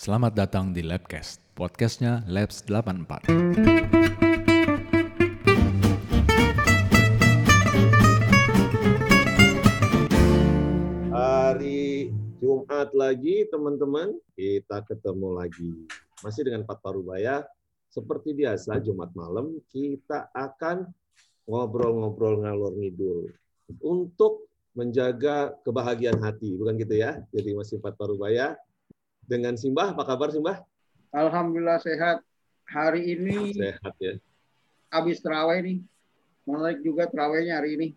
[0.00, 3.28] Selamat datang di Labcast, podcastnya Labs 84.
[11.12, 12.08] Hari
[12.40, 15.84] Jumat lagi teman-teman, kita ketemu lagi.
[16.24, 17.44] Masih dengan Pak Parubaya.
[17.92, 20.88] Seperti biasa Jumat malam kita akan
[21.44, 23.28] ngobrol-ngobrol ngalor ngidul
[23.84, 27.20] untuk menjaga kebahagiaan hati, bukan gitu ya?
[27.36, 28.56] Jadi masih Pak Parubaya
[29.30, 29.94] dengan Simbah.
[29.94, 30.58] Apa kabar Simbah?
[31.14, 32.26] Alhamdulillah sehat.
[32.66, 34.14] Hari ini Sehat ya.
[34.90, 35.78] habis terawih nih.
[36.46, 37.88] Menarik juga terawihnya hari ini.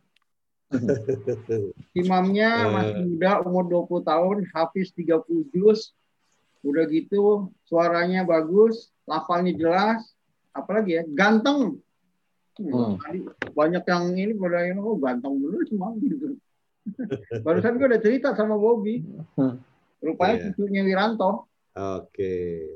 [1.94, 2.70] Imamnya Eh.
[2.70, 5.94] masih muda, umur 20 tahun, hafiz 30 juz.
[6.66, 10.02] Udah gitu, suaranya bagus, lafalnya jelas.
[10.54, 11.82] Apalagi ya, ganteng.
[12.54, 13.26] Hmm, Hmm.
[13.58, 16.38] banyak yang ini pada yang oh ganteng dulu semua gitu.
[17.46, 19.02] Barusan gue udah cerita sama Bobby.
[20.04, 20.44] Rupanya Iya.
[20.52, 21.48] cucunya Wiranto.
[21.74, 22.34] Oke.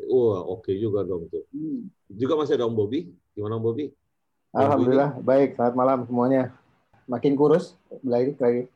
[0.08, 1.44] Wah, oke juga dong tuh.
[1.52, 1.92] Hmm.
[2.08, 3.12] Juga masih ada Om Bobi.
[3.36, 3.86] Gimana Om Bobi?
[4.56, 5.54] Alhamdulillah baik.
[5.54, 6.56] Selamat malam semuanya.
[7.06, 8.72] Makin kurus lagi lagi.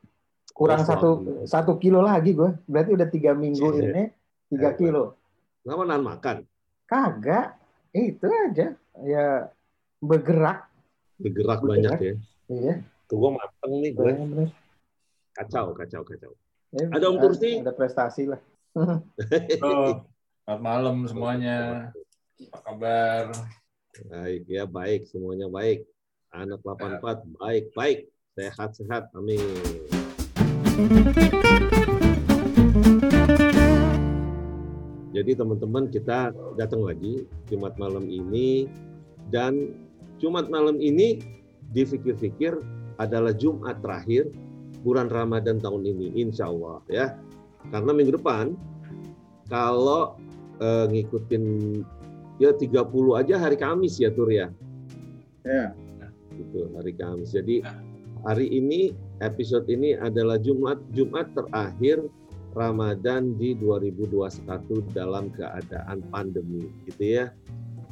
[0.51, 1.09] Kurang Kurus satu
[1.47, 2.51] satu kilo lagi gue.
[2.67, 3.81] Berarti udah tiga minggu Iya.
[3.87, 4.03] ini
[4.51, 5.15] tiga kilo.
[5.63, 6.35] Nggak nahan makan.
[6.85, 7.55] Kagak.
[7.91, 8.75] Itu aja.
[9.01, 9.25] Ya
[9.97, 10.67] bergerak.
[11.17, 11.97] Bergerak Bergerak.
[11.97, 12.13] banyak ya.
[12.51, 12.73] Iya.
[13.07, 14.11] Tuh gue mateng nih gue.
[15.31, 16.31] Kacau, kacau, kacau.
[16.71, 17.59] Ya, Ada Om Tursi?
[17.59, 18.39] Ada prestasi lah.
[19.59, 20.07] Halo,
[20.47, 21.91] selamat malam semuanya.
[22.47, 23.23] Apa kabar?
[24.07, 25.03] Baik ya, baik.
[25.11, 25.83] Semuanya baik.
[26.31, 27.99] Anak 84, baik, baik.
[28.39, 29.11] Sehat-sehat.
[29.19, 29.43] Amin.
[35.11, 38.71] Jadi teman-teman kita datang lagi Jumat malam ini
[39.27, 39.75] dan
[40.23, 41.19] Jumat malam ini
[41.75, 42.55] dipikir-pikir
[42.95, 44.31] adalah Jumat terakhir
[44.81, 47.05] bulan Ramadan tahun ini, insya Allah ya.
[47.69, 48.57] Karena minggu depan
[49.47, 50.17] kalau
[50.57, 51.43] eh, ngikutin
[52.41, 54.49] ya 30 aja hari Kamis ya Tur ya.
[55.45, 55.73] Ya.
[56.33, 57.33] Gitu, hari Kamis.
[57.33, 57.61] Jadi
[58.25, 62.01] hari ini episode ini adalah Jumat Jumat terakhir
[62.51, 64.43] Ramadan di 2021
[64.91, 67.25] dalam keadaan pandemi gitu ya.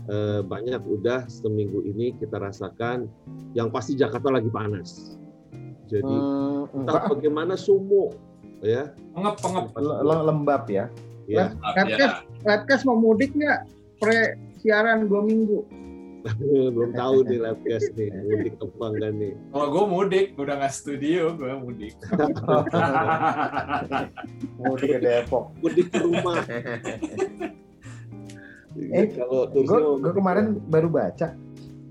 [0.10, 3.06] Eh, banyak udah seminggu ini kita rasakan
[3.54, 5.19] yang pasti Jakarta lagi panas.
[5.90, 7.12] Jadi Hmm, entah enggak.
[7.18, 8.14] bagaimana sumo
[8.62, 8.94] ya.
[9.12, 9.66] Pengep, pengep.
[10.06, 10.86] Lembab ya.
[11.26, 13.66] Ya, Redcast, Redcast mau mudik nggak?
[13.98, 15.66] Pre siaran dua minggu.
[16.76, 19.34] belum tahu nih Labcast nih mudik apa enggak nih.
[19.50, 21.96] Kalau gue mudik, udah nggak studio, gue mudik.
[24.60, 25.46] Mau di ke Depok.
[25.60, 26.40] Mudik ke rumah.
[28.80, 31.36] Eh, kalau Gue mudik kemarin baru baca.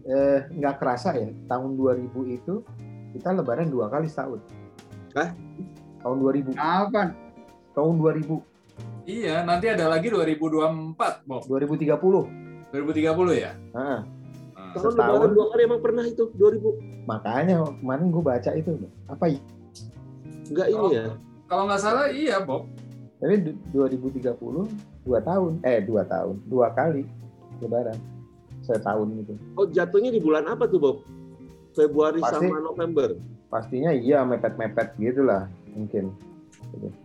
[0.08, 1.28] Eh, nggak kerasa ya.
[1.44, 2.64] Tahun 2000 itu
[3.10, 4.40] kita lebaran dua kali setahun.
[5.14, 5.32] Hah?
[5.98, 6.54] Tahun 2000.
[6.54, 7.12] Apa?
[7.72, 8.38] Tahun 2000.
[9.04, 11.42] iya, nanti ada lagi 2024, Bob.
[11.44, 12.28] 2030.
[12.68, 13.52] 2030 ya?
[13.72, 14.04] Nah,
[14.52, 15.16] Nah, Tahun setahun.
[15.16, 18.70] lebaran dua kali emang pernah itu 2000 makanya kemarin gue baca itu
[19.06, 19.40] apa ya?
[20.44, 20.92] enggak ini Oh.
[20.92, 21.04] ya
[21.48, 22.68] Kalau nggak salah, iya, Bob.
[23.16, 24.68] Tapi du- 2030
[25.02, 27.08] dua tahun, eh dua tahun, dua kali
[27.58, 27.96] lebaran
[28.60, 29.32] setahun gitu.
[29.56, 30.96] oh jatuhnya di bulan apa tuh Bob
[31.72, 32.46] Februari Pasti.
[32.46, 33.08] sama November
[33.48, 36.12] Pastinya iya mepet-mepet gitulah mungkin.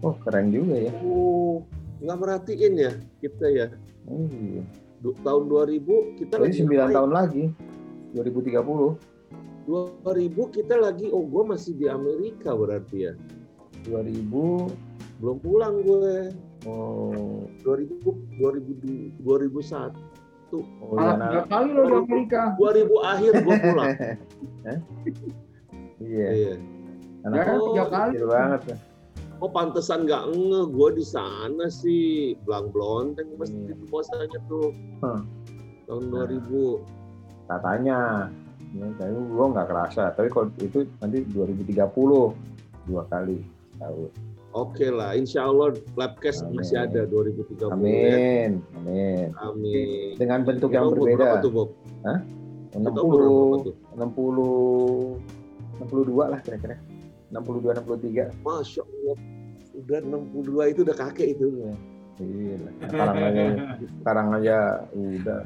[0.02, 0.92] Oh keren juga ya.
[1.00, 1.64] oh
[2.00, 2.92] nggak merhatiin ya
[3.24, 3.68] kita ya
[4.04, 4.60] Oh, iya.
[5.00, 6.92] Du- tahun 2000 kita Jadi lagi 9 ngapain?
[6.92, 7.44] tahun lagi
[8.12, 9.00] 2030
[9.64, 10.04] 2000
[10.52, 13.14] kita lagi oh gue masih di Amerika berarti ya
[13.88, 14.28] 2000
[15.24, 16.36] belum pulang gue
[16.68, 18.04] oh, 2000
[18.36, 19.96] 2000 2001
[20.56, 22.42] oh Malah iya, nah, kali lo di Amerika.
[22.56, 23.94] 2000 akhir gue pulang
[26.00, 26.28] iya.
[26.32, 26.54] iya
[27.24, 28.16] Anak Ya, Oh, tiga kali.
[28.22, 28.78] banget ya.
[29.40, 32.04] Oh pantesan nggak nge, gue di sana sih
[32.44, 33.68] belang blonteng mesti Hmm.
[33.70, 35.24] di puasanya tuh Hmm.
[35.86, 36.28] tahun Nah.
[36.28, 36.84] 2000.
[37.46, 38.28] Katanya.
[38.74, 40.12] Ya, tapi gue nggak kerasa.
[40.12, 42.36] Tapi kalau itu nanti 2030
[42.84, 43.40] dua kali
[43.78, 44.10] tahun.
[44.54, 46.62] Oke lah, insya Allah Labcast Amin.
[46.62, 47.74] masih ada 2030 ya.
[47.74, 48.52] Amin.
[48.78, 49.28] Amin.
[49.42, 50.14] Amin.
[50.14, 51.44] Dengan bentuk Kita yang umur berapa berbeda.
[51.44, 51.70] tuh Bob?
[52.70, 53.76] Kita umur berapa 60 tuh?
[53.98, 56.78] 60 62 lah kira-kira.
[57.34, 58.46] 62 63.
[58.46, 59.18] Masya Allah,
[59.74, 61.46] udah 62 itu udah kakek itu.
[62.22, 62.70] Gila.
[62.86, 63.44] Sekarang aja
[63.82, 64.58] sekarang aja
[64.94, 65.42] udah.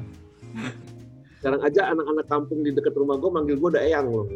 [1.40, 4.28] Sekarang aja anak-anak kampung di dekat rumah gue manggil gue udah eyang loh.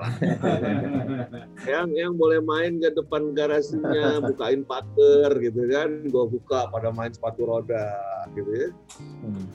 [1.68, 5.90] Eyang, eyang boleh main ke depan garasinya, bukain pagar gitu kan.
[6.08, 7.86] Gue buka pada main sepatu roda
[8.32, 8.68] gitu ya.
[9.24, 9.46] Hmm.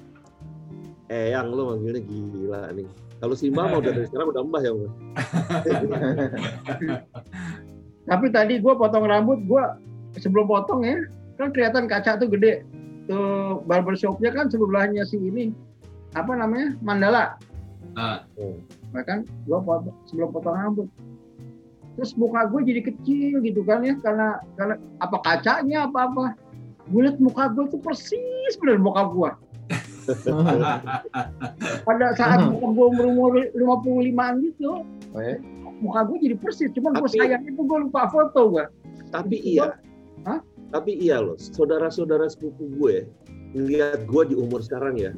[1.09, 2.87] Eyang lo manggilnya gila nih.
[3.21, 4.71] Kalau Simba mau dari sekarang udah mbah ya.
[4.75, 4.93] Mbah?
[8.09, 9.63] Tapi tadi gue potong rambut, gue
[10.21, 10.97] sebelum potong ya,
[11.41, 12.61] kan kelihatan kaca tuh gede.
[13.05, 15.53] tuh barbershopnya kan sebelahnya si ini
[16.17, 17.37] apa namanya Mandala
[17.95, 18.51] Nah, ya
[19.03, 19.25] kan?
[19.43, 20.87] Gua foto, sebelum potong rambut.
[21.95, 26.23] Terus muka gue jadi kecil gitu kan ya karena karena apa kacanya apa apa
[26.91, 29.31] gue liat muka gue tuh persis bener muka gue
[31.87, 34.83] pada saat muka gue berumur 55an gitu
[35.15, 35.39] Oh, ya?
[35.79, 36.67] muka gue jadi persis.
[36.75, 38.65] Cuman gue Tapi- sayang itu gue lupa foto gue
[39.15, 39.79] Tapi Itu iya.
[40.27, 40.43] Hah?
[40.75, 43.07] Tapi iya loh, saudara-saudara sepupu gue
[43.55, 45.15] ngeliat gue di umur sekarang ya,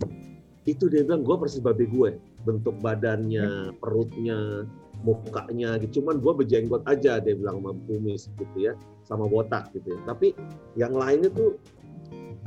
[0.70, 4.64] itu dia bilang gue persis babe gue, bentuk badannya, perutnya,
[5.04, 6.02] mukanya gitu.
[6.02, 8.74] Cuman gue berjenggot aja dia bilang sama kumis gitu ya,
[9.04, 10.00] sama botak gitu ya.
[10.08, 10.32] Tapi
[10.80, 11.60] yang lainnya tuh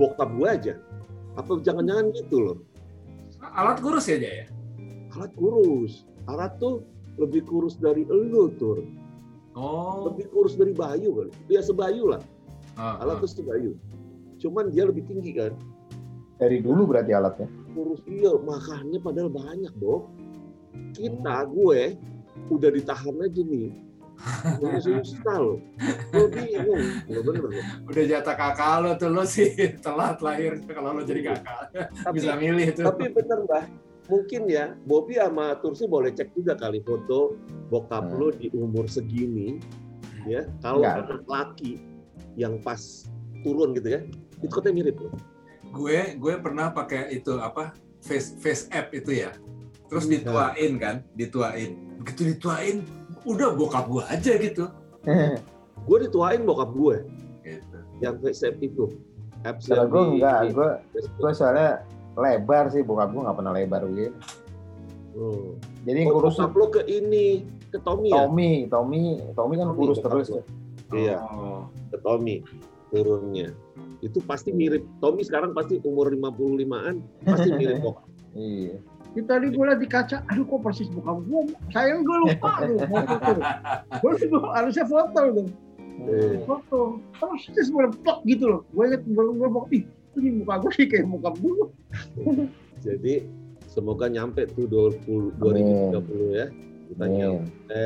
[0.00, 0.74] bokap gue aja.
[1.36, 2.58] Apa jangan-jangan gitu loh?
[3.40, 4.46] alat kurus ya, Jaya?
[5.16, 6.84] Alat kurus, alat tuh
[7.16, 8.84] lebih kurus dari elu tuh,
[9.58, 10.06] Oh.
[10.06, 11.32] lebih kurus dari Bayu kali.
[11.50, 12.22] Ya sebayu lah.
[12.78, 13.22] Ah, alat ah.
[13.26, 13.74] tuh sebayu.
[14.38, 15.52] Cuman dia lebih tinggi kan.
[16.38, 17.50] Dari dulu berarti alatnya.
[17.70, 20.02] Kurus iya, makannya padahal banyak, Dok.
[20.90, 21.94] Kita, gue,
[22.50, 23.70] udah ditahan aja nih.
[24.84, 25.58] Susah loh.
[26.12, 26.82] Lo bingung.
[27.08, 27.64] Lo bener loh.
[27.88, 29.48] Udah jatah kakak lo tuh lo sih
[29.80, 31.72] telat lahir kalau lo jadi kakak.
[32.04, 32.84] Tapi, Bisa milih tuh.
[32.84, 33.64] tapi bener, Mbah.
[34.10, 37.38] Mungkin ya, Bobby sama Tursi boleh cek juga kali foto
[37.70, 38.18] bokap Hmm.
[38.18, 39.56] lo di umur segini.
[40.28, 41.80] Ya, kalau anak laki
[42.36, 43.08] yang pas
[43.40, 44.00] turun gitu ya,
[44.44, 45.14] itu katanya mirip loh.
[45.70, 49.30] Gue gue pernah pakai itu apa face face app itu ya
[49.86, 50.14] terus Hmm.
[50.14, 52.82] dituain kan dituain begitu dituain
[53.22, 54.64] udah bokap gue aja gitu
[55.80, 57.08] Gue dituain bokap gue
[57.40, 58.84] gitu yang WhatsApp itu.
[59.40, 61.16] Apps Kalau gue enggak, di gue Facebook.
[61.18, 61.70] gue soalnya
[62.12, 64.12] lebar sih, bokap gue nggak pernah lebar gitu.
[65.10, 65.56] Hmm.
[65.82, 68.24] Jadi Oh, kurus lo ke ini, ke Tommy ya?
[68.24, 70.26] Tommy, Tommy, Tommy kan Tommy, kurus terus.
[70.28, 70.44] tuh.
[70.92, 71.64] Iya, Oh.
[71.88, 72.44] ke Tommy
[72.90, 73.54] turunnya.
[74.04, 74.84] Itu pasti mirip.
[74.98, 77.96] Tommy sekarang pasti umur 55-an, pasti mirip kok.
[78.34, 78.78] Iya.
[79.10, 81.40] Itu tadi gue di kaca, aduh kok persis muka gue.
[81.74, 83.38] Sayang gue lupa tuh foto tuh.
[83.98, 85.48] Gue gue harusnya foto tuh.
[86.00, 86.80] Eh, Foto.
[87.18, 88.60] Persis melepak gitu loh.
[88.72, 89.84] Gue liat gue gue mau, ih
[90.18, 91.66] ini muka gue sih kayak muka gue.
[92.86, 93.26] Jadi
[93.66, 96.46] semoga nyampe tuh 20, 2030 ya.
[96.90, 97.82] Kita nyampe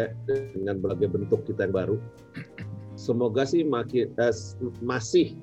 [0.57, 1.97] dengan berbagai bentuk kita yang baru.
[2.95, 4.35] Semoga sih makin eh,
[4.83, 5.35] masih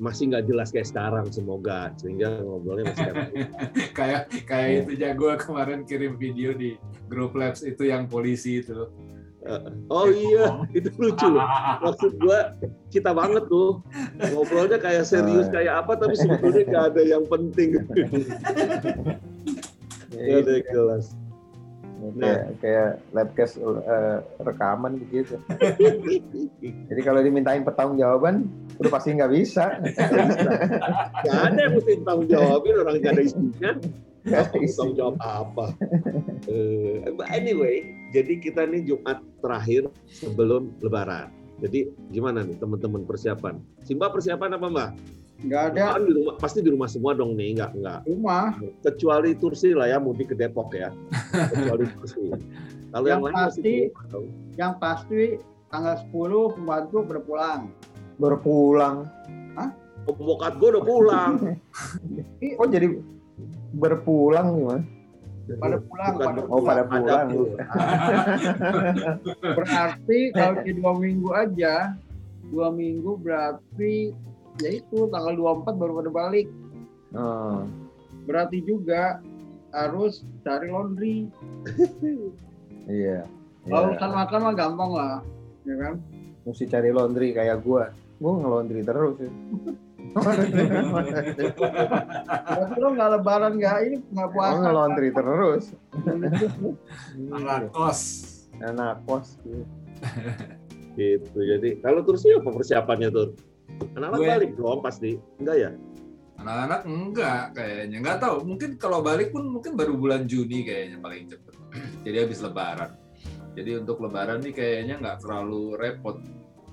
[0.00, 1.92] masih nggak jelas kayak sekarang semoga.
[2.00, 3.28] Sehingga ngobrolnya masih kayak
[3.98, 8.88] kayak kayak itu ya gue kemarin kirim video di grup labs itu yang polisi itu.
[9.88, 11.28] Oh iya itu lucu.
[11.80, 12.56] Maksud gua
[12.92, 13.80] kita banget tuh.
[14.20, 17.80] Ngobrolnya kayak serius kayak apa tapi sebetulnya nggak ada yang penting.
[17.80, 17.84] Ya,
[20.20, 21.19] nggak ada yang jelas
[22.20, 25.36] kayak kayak labcast eh, rekaman begitu.
[26.90, 28.48] Jadi kalau dimintain pertanggungjawaban,
[28.80, 29.78] udah pasti nggak bisa.
[29.80, 33.70] nggak ada yang mesti tanggung jawabin orang nggak ada isinya
[34.24, 35.66] tanggung jawab apa
[36.48, 37.84] Eh, but anyway
[38.16, 41.28] jadi kita nih Jumat terakhir sebelum Lebaran
[41.60, 44.90] jadi gimana nih teman-teman persiapan Simba persiapan apa mbak?
[45.40, 48.52] Nggak ada Kan di rumah pasti di rumah semua dong nih nggak nggak rumah.
[48.82, 50.92] kecuali Tursi lah ya mudik ke Depok ya
[51.48, 52.28] kecuali Tursi
[52.90, 54.26] kalau yang, Yang lain masih pasti- dong.
[54.54, 55.22] Yang pasti
[55.66, 57.60] tanggal 10 pembantu berpulang.
[58.16, 58.96] Berpulang.
[60.02, 61.32] Pembokat gue udah pulang
[62.58, 62.86] Kok jadi
[63.72, 64.82] berpulang gimana?
[65.50, 67.26] Pada pulang, Bukan pada Oh pada Ada pulang.
[67.32, 67.58] pulang.
[69.54, 71.74] Berarti kalau di dua minggu aja,
[72.48, 74.14] dua minggu berarti
[74.60, 76.46] ya itu tanggal 24 baru pada balik.
[77.12, 77.66] Oh,
[78.24, 79.18] Berarti juga
[79.70, 81.26] harus cari laundry.
[82.86, 83.24] iya.
[83.62, 83.88] Kalau Iya.
[83.92, 85.14] urusan makan mah gampang lah,
[85.62, 85.94] ya kan?
[86.42, 87.92] Mesti cari laundry kayak gua.
[88.16, 89.16] Gua nge-laundry terus.
[89.18, 89.30] ya.
[92.50, 94.58] Berarti lo nggak lebaran nggak ini nggak puasa.
[94.60, 95.64] nge-laundry terus.
[97.36, 98.00] anak kos
[98.60, 99.38] Anak kos.
[99.40, 99.64] gitu.
[100.98, 103.28] gitu jadi kalau Tursi apa persiapannya tuh
[103.94, 105.70] anak-anak Gue- balik dong pasti enggak ya
[106.36, 111.28] anak-anak enggak kayaknya nggak tahu mungkin kalau balik pun mungkin baru bulan Juni kayaknya paling
[111.28, 111.54] cepet
[112.04, 112.90] jadi habis lebaran
[113.52, 116.16] jadi untuk lebaran nih kayaknya nggak terlalu repot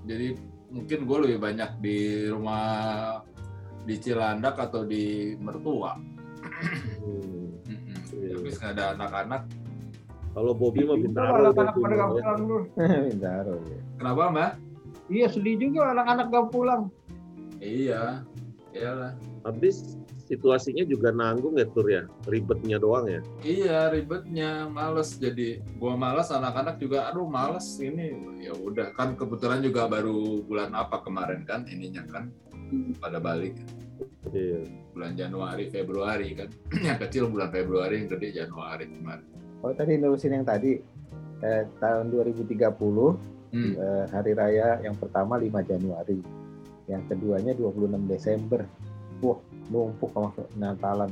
[0.04, 0.38] jadi
[0.68, 1.98] mungkin gue lebih banyak di
[2.28, 2.64] rumah
[3.84, 5.96] di Cilandak atau di mertua
[6.98, 7.54] Hmm.
[8.10, 8.40] Iya.
[8.40, 9.42] habis nggak ada anak-anak
[10.32, 11.50] Kalau Bobby mah bintaro.
[13.10, 13.54] Bintaro.
[13.60, 13.80] ya.
[13.98, 14.52] kenapa mbak
[15.08, 16.84] Iya sedih juga anak-anak nggak pulang.
[17.58, 18.22] iya
[18.76, 19.18] iyalah.
[19.48, 19.98] Habis
[20.28, 23.22] situasinya juga nanggung ya tur ya, ribetnya doang ya.
[23.42, 25.16] Iya ribetnya, males.
[25.16, 28.14] Jadi gua males anak-anak juga aduh males ini.
[28.44, 32.30] Ya udah kan kebetulan juga baru bulan apa kemarin kan ininya kan
[33.00, 33.56] pada balik.
[34.36, 34.68] Iya.
[34.92, 36.50] bulan Januari Februari kan.
[36.88, 39.26] Yang kecil bulan Februari yang gede Januari kemarin.
[39.62, 40.82] Oh tadi nerusin yang tadi.
[41.46, 42.58] Eh, tahun 2030
[43.58, 43.74] hmm.
[43.76, 46.20] eh, hari raya yang pertama 5 Januari,
[46.86, 48.62] yang keduanya 26 Desember.
[49.18, 51.10] Wah, numpuk sama Natalan.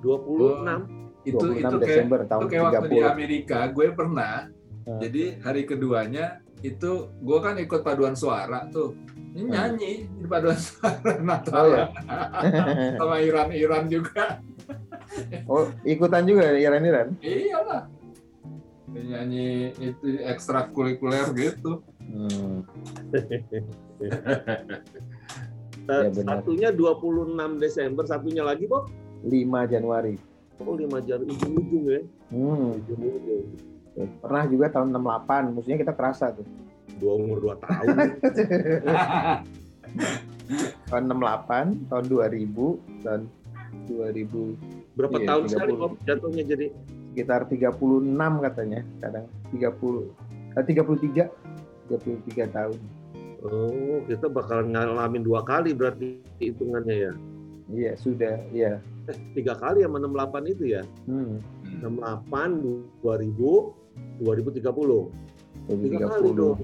[0.00, 3.14] 26 itu 26 itu kayak Desember itu tahun kayak waktu di 30.
[3.14, 4.36] Amerika gue pernah
[4.82, 4.98] Hmm.
[4.98, 8.98] jadi hari keduanya itu gue kan ikut paduan suara tuh
[9.30, 9.54] ini Hmm.
[9.54, 11.86] nyanyi di paduan suara Natal Oh, ya?
[12.98, 14.42] sama Iran Iran juga
[15.46, 17.14] oh, ikutan juga Iran-Iran?
[17.22, 18.01] iyalah Dia
[18.94, 22.66] nyanyi itu ekstrakurikuler gitu Hmm.
[25.82, 26.38] Eh, Ya, benar.
[26.38, 28.86] satunya 26 Desember, satunya lagi kok
[29.24, 30.14] 5 Januari.
[30.60, 32.00] oh 5 Januari ujung-ujung ya.
[32.28, 32.78] Hmm.
[32.78, 33.44] Ujung-ujung.
[34.20, 36.46] Pernah juga tahun 68, maksudnya kita kerasa tuh.
[36.96, 37.96] Dua umur 2 tahun.
[40.84, 43.20] Tahun 68, tahun 2000, dan
[43.86, 44.54] 2000
[44.92, 45.50] Berapa Iya, tahun 30.
[45.50, 46.66] sekali kok jatuhnya jadi
[47.12, 47.76] sekitar 36
[48.40, 50.08] katanya, kadang 30
[50.56, 51.28] eh, 33
[51.92, 52.80] 33 tahun.
[53.42, 57.12] Oh, kita bakalan ngalamin dua kali berarti hitungannya ya.
[57.72, 58.78] Iya, sudah, iya.
[59.10, 60.82] Eh, tiga kali sama 68 itu ya.
[61.10, 61.42] Hmm.
[61.82, 63.74] 68, 2000,
[64.22, 65.10] 2030.
[65.68, 66.38] Tiga kali 2030.
[66.38, 66.58] dong.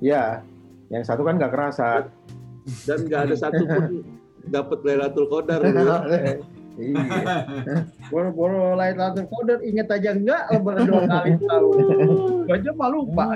[0.00, 0.40] Ya,
[0.88, 2.08] yang satu kan nggak kerasa.
[2.86, 4.06] Dan nggak ada satupun
[4.54, 5.60] dapat Lailatul Qadar.
[6.80, 7.44] iya.
[8.10, 11.74] Boro-boro Lailatul Qadar inget aja enggak lebaran dua kali tahun.
[12.48, 13.26] Gua aja mah lupa.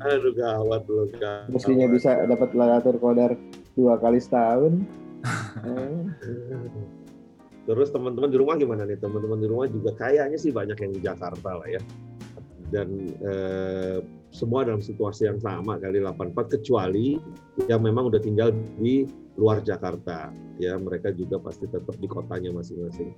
[0.00, 1.08] Aduh gawat loh.
[1.16, 1.48] gawat.
[1.50, 3.32] Mestinya bisa dapat Lailatul Qadar
[3.74, 4.84] dua kali setahun.
[7.68, 8.98] Terus teman-teman di rumah gimana nih?
[8.98, 11.80] Teman-teman di rumah juga kayaknya sih banyak yang di Jakarta lah ya.
[12.70, 12.88] Dan
[13.20, 13.98] eh,
[14.30, 17.18] semua dalam situasi yang sama kali 84 kecuali
[17.66, 19.06] yang memang udah tinggal di
[19.38, 20.32] luar Jakarta.
[20.58, 23.14] Ya, mereka juga pasti tetap di kotanya masing-masing.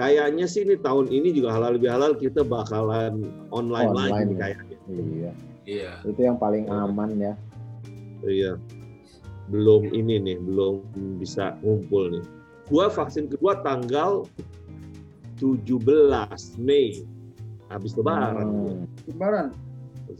[0.00, 4.32] Kayaknya sih ini tahun ini juga halal lebih halal kita bakalan online, lagi Online nih
[4.32, 4.40] ya.
[4.40, 4.78] kayaknya.
[4.88, 5.32] Iya,
[5.68, 7.34] iya itu yang paling aman ya.
[8.24, 8.52] Iya.
[9.52, 10.80] Belum ini nih, belum
[11.20, 12.24] bisa ngumpul nih.
[12.72, 14.24] Gua vaksin kedua tanggal
[15.36, 17.04] 17 Mei.
[17.68, 18.32] Habis lebaran.
[18.48, 18.84] Hmm.
[19.08, 19.46] Lebaran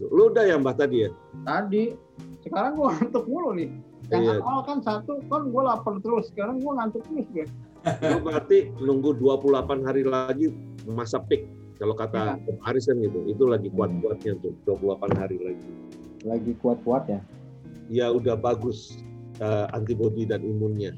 [0.09, 1.11] Lu udah ya Mbak tadi ya?
[1.49, 1.97] tadi.
[2.45, 3.71] Sekarang gua ngantuk mulu nih.
[4.12, 4.35] Yang Iya.
[4.38, 6.28] awal kan satu kan gua lapar terus.
[6.28, 7.47] Sekarang gua ngantuk terus gue.
[8.12, 10.52] Lu berarti nunggu 28 hari lagi
[10.87, 11.49] masa peak.
[11.81, 13.26] Kalau kata Om Aris kan gitu.
[13.26, 15.71] Itu lagi kuat-kuatnya tuh 28 hari lagi.
[16.23, 17.21] Lagi kuat-kuat ya.
[17.88, 19.00] Ya udah bagus
[19.40, 20.92] eh, antibodi dan imunnya.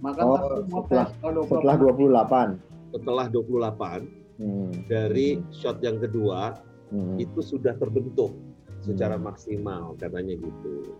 [0.00, 0.34] Maka Oh,
[0.66, 1.52] setelah- tes kalau 28.
[1.52, 2.48] Setelah 28.
[2.90, 4.00] Setelah 28
[4.34, 4.72] Hmm.
[4.90, 6.58] dari shot yang kedua
[6.90, 7.14] Hmm.
[7.16, 8.34] itu sudah terbentuk
[8.82, 9.30] secara Hmm.
[9.30, 10.90] maksimal katanya gitu.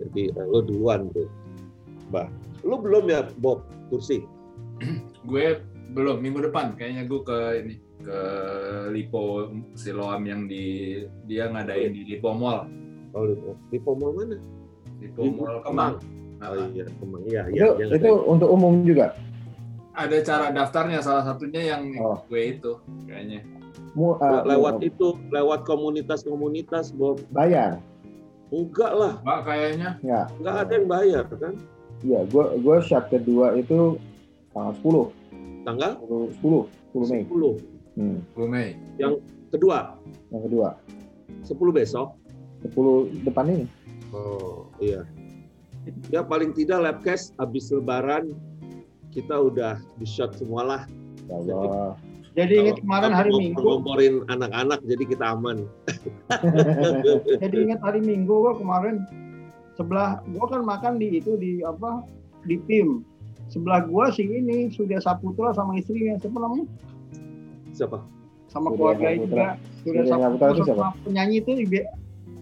[0.00, 1.28] Jadi eh, lo duluan tuh,
[2.08, 2.26] Mbak.
[2.64, 4.24] Lo belum ya Bob kursi?
[5.28, 5.60] gue
[5.92, 8.18] belum minggu depan kayaknya gue ke ini ke
[8.88, 12.64] Lipo Siloam yang di dia ngadain di Lipo Mall
[13.10, 13.34] Oh, di,
[13.68, 14.38] di Pomol mana?
[15.02, 15.98] Lipo Di Mall Kemang.
[15.98, 17.20] Kemang Oh Nah, iya, Kemang.
[17.26, 17.66] Iya, iya.
[17.66, 19.12] Itu, yang itu untuk umum juga.
[19.92, 22.22] ada cara daftarnya salah satunya yang Oh.
[22.24, 23.42] gue itu kayaknya
[23.92, 27.18] Mu, uh, lewat mu- itu, lewat komunitas-komunitas, Bob.
[27.28, 27.82] bayar.
[28.50, 30.26] Enggak lah, Mbak kayaknya Enggak.
[30.42, 31.54] enggak ada yang bayar kan?
[32.02, 33.94] Iya, gua gua shot kedua itu
[34.50, 35.06] tanggal 10,
[35.62, 35.92] Tanggal
[36.42, 37.22] 10, 10 Mei.
[37.30, 37.54] 10.
[37.94, 38.68] Hmm, 10 Mei
[39.50, 39.98] Kedua,
[40.30, 40.68] yang kedua.
[41.42, 42.14] 10 besok.
[42.62, 43.66] 10 depan ini.
[44.14, 45.02] Oh, iya.
[46.10, 48.34] Ya paling tidak labcast habis lebaran
[49.10, 50.86] kita udah di shot semualah.
[51.26, 51.94] Ya Allah.
[51.98, 53.58] Jadi inget kemarin hari Minggu.
[53.60, 55.66] ngomporin anak-anak jadi kita aman.
[57.42, 59.02] Jadi inget hari Minggu gua kemarin
[59.74, 62.04] sebelah gua kan makan di itu di apa
[62.44, 63.02] di tim
[63.48, 66.66] sebelah gua sih ini sudah Saputra sama istrinya siapa namanya
[67.72, 67.98] Siapa?
[68.46, 71.80] sama Surya keluarga juga sudah Surya Saputra itu sama penyanyi itu Ibe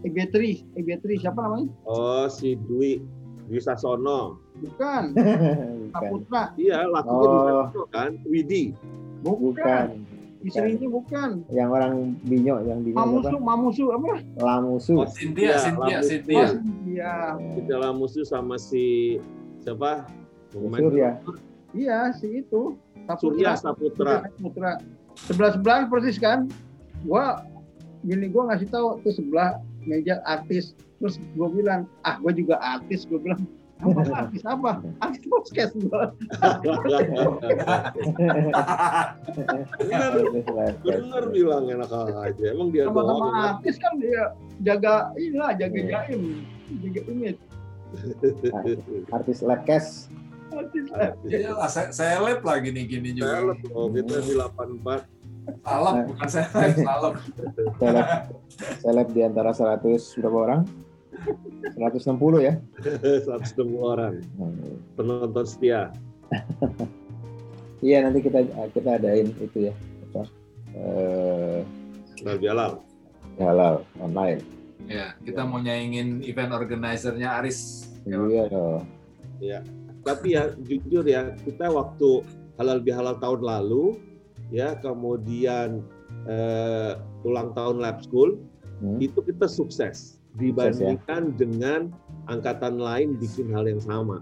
[0.01, 3.01] Ibetri Ibetri siapa namanya Oh, si Dwi
[3.47, 4.37] Dwi Sasono.
[4.59, 5.91] bukan Bukan.
[5.91, 7.57] Saputra Iya, lakunya Dwi Oh.
[7.63, 8.11] Sasono kan.
[8.25, 8.65] Widi.
[9.23, 9.87] Bukan, Bukan.
[10.47, 11.31] istrinya bukan.
[11.51, 13.07] Yang orang binyo, yang binyo apa?
[13.07, 14.93] Mamusu Mamusu apa Lamusu.
[15.03, 16.39] Oh, Cynthia Iya, Cynthia Cynthia.
[16.39, 16.51] Oh,
[16.87, 17.15] iya
[17.59, 19.19] Kita musuh sama si
[19.63, 20.07] siapa?
[20.55, 21.11] Pemain Surya.
[21.75, 22.79] iya si itu.
[23.19, 24.25] Surya Saputra.
[24.31, 24.71] Saputra.
[25.19, 26.47] Sebelah sebelah persis kan?
[27.03, 27.43] Gua
[28.07, 30.73] gini gua ngasih tahu tuh sebelah meja artis.
[31.03, 33.43] Terus gua bilang ah gua juga artis gua bilang
[33.79, 36.11] apa artis apa artis podcast gua
[39.79, 40.13] Bener,
[40.83, 42.45] bener bilang enak aja.
[42.49, 43.07] Emang dia doang.
[43.25, 44.23] yang- artis kan dia
[44.61, 45.91] jaga inilah jaga Iya.
[46.05, 46.23] jaim
[46.81, 47.41] jaga image
[49.09, 50.13] Artis Labcast.
[51.25, 53.41] Iya lah, se- seleb lah gini-gini juga.
[53.41, 55.03] Seleb loh, kita di 84
[55.59, 57.15] Salep, bukan seleb, salep.
[57.79, 58.07] Seleb,
[58.79, 59.81] seleb di antara 100
[60.15, 60.61] berapa orang?
[61.77, 62.55] 160 ya?
[63.27, 64.21] 160 orang
[64.95, 65.91] penonton setia.
[67.79, 68.43] Iya nanti kita
[68.75, 69.75] kita adain itu ya
[70.11, 70.27] apa
[70.75, 71.63] eh,
[72.27, 72.83] halal.
[73.39, 74.43] halal online.
[74.91, 77.87] Ya, kita mau nyaingin event organizer-nya Aris.
[78.03, 78.83] Iya dong.
[80.03, 82.27] Tapi ya jujur ya, kita waktu
[82.59, 83.95] halal bihalal tahun lalu
[84.51, 85.79] ya kemudian
[86.27, 88.43] eh, ulang tahun lab school
[88.79, 89.03] Hmm.
[89.03, 91.89] itu kita sukses dibandingkan dengan
[92.29, 94.21] angkatan lain bikin hal yang sama.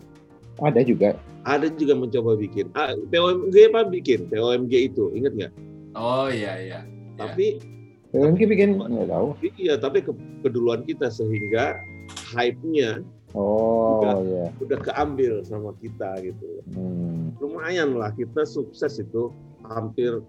[0.63, 1.19] Ada juga.
[1.45, 2.71] Ada juga mencoba bikin.
[2.73, 4.31] Ah, TOMG apa bikin?
[4.31, 5.53] TOMG itu, ingat nggak?
[5.97, 6.81] Oh iya iya.
[7.17, 7.61] Tapi
[8.13, 9.37] PMK bikin nggak tahu.
[9.57, 11.77] iya, tapi ke- keduluan kita sehingga
[12.33, 13.03] hype-nya
[13.37, 14.13] Oh Juga.
[14.25, 14.47] iya.
[14.65, 16.65] udah keambil sama kita gitu.
[16.73, 17.37] Hmm.
[17.37, 19.29] Lumayan lah kita sukses itu
[19.69, 20.25] hampir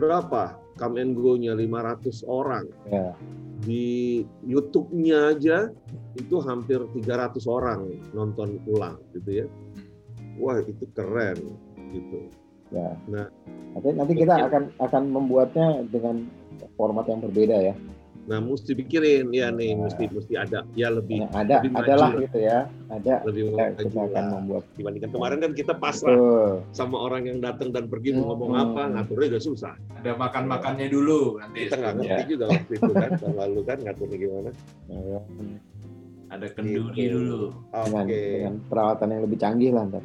[0.00, 0.56] berapa?
[0.74, 2.64] Come and go-nya 500 orang.
[2.88, 3.12] Ya.
[3.64, 5.72] Di YouTube-nya aja
[6.14, 9.46] itu hampir 300 orang nonton ulang gitu ya.
[10.36, 11.38] Wah, itu keren
[11.94, 12.18] gitu.
[12.74, 12.98] Ya.
[13.08, 13.28] Nah.
[13.74, 16.26] nanti, nanti kita akan akan membuatnya dengan
[16.78, 17.74] format yang berbeda ya.
[18.24, 19.84] Nah, mesti pikirin ya nih, Nah.
[19.84, 22.20] mesti mesti ada ya lebih ada lebih maju adalah lah.
[22.24, 22.58] gitu ya.
[22.88, 26.52] Ada lebih kita, maju kita akan membuat dibandingkan kemarin kan kita pasrah Betul.
[26.72, 28.64] sama orang yang datang dan pergi mau ngomong Hmm.
[28.64, 29.74] apa ngaturnya udah susah.
[29.94, 31.68] Ada makan-makannya dulu nanti.
[31.68, 32.26] Kita nggak ngerti Ya.
[32.26, 34.50] juga waktu itu kan tahun lalu kan ngaturnya gimana.
[34.88, 35.18] Ya,
[36.26, 37.12] Ada kenduri Gitu.
[37.14, 37.42] dulu.
[37.70, 38.20] dengan, Oke.
[38.34, 40.02] dengan perawatan yang lebih canggih lah ntar.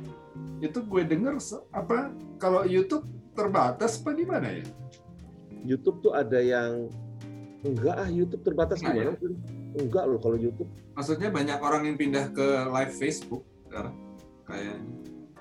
[0.59, 1.39] Itu gue denger
[1.71, 4.65] apa kalau YouTube terbatas apa gimana ya?
[5.63, 6.91] YouTube tuh ada yang
[7.59, 9.17] enggak ah YouTube terbatas Enggak gimana?
[9.75, 10.69] Enggak loh kalau YouTube.
[10.95, 13.95] Maksudnya banyak orang yang pindah ke live Facebook sekarang
[14.47, 14.77] kayaknya.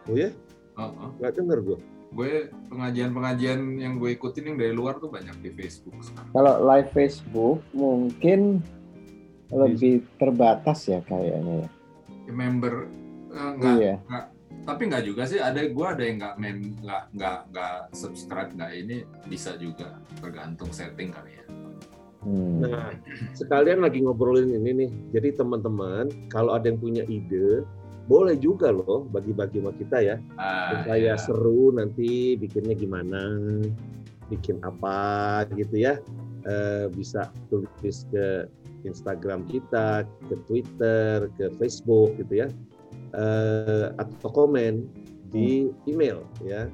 [0.09, 0.31] Oh ya?
[0.79, 1.11] Oh, oh.
[1.19, 1.79] Nggak denger gue.
[2.09, 2.33] Gue
[2.73, 6.31] pengajian-pengajian yang gue ikutin yang dari luar tuh banyak di Facebook sekarang.
[6.33, 8.65] Kalau live Facebook mungkin
[9.49, 11.69] lebih terbatas ya kayaknya ya.
[12.29, 12.75] Ya, member
[13.33, 13.95] eh, enggak Iya.
[14.69, 18.73] tapi nggak juga sih ada gue ada yang nggak mem nggak nggak nggak subscribe nggak
[18.77, 21.45] ini bisa juga tergantung setting kali ya
[22.27, 22.67] Hmm.
[22.67, 22.91] Nah,
[23.39, 24.91] sekalian lagi ngobrolin ini nih.
[25.15, 27.63] Jadi teman-teman, kalau ada yang punya ide,
[28.09, 30.17] boleh juga loh bagi-bagi sama kita ya.
[30.41, 31.21] ah, Supaya ya.
[31.21, 33.23] seru nanti bikinnya gimana,
[34.33, 36.01] bikin apa gitu ya.
[36.49, 38.49] Eh, bisa tulis ke
[38.89, 42.49] Instagram kita, ke Twitter, ke Facebook gitu ya.
[43.15, 44.89] Eh, atau komen
[45.29, 46.67] di email ya.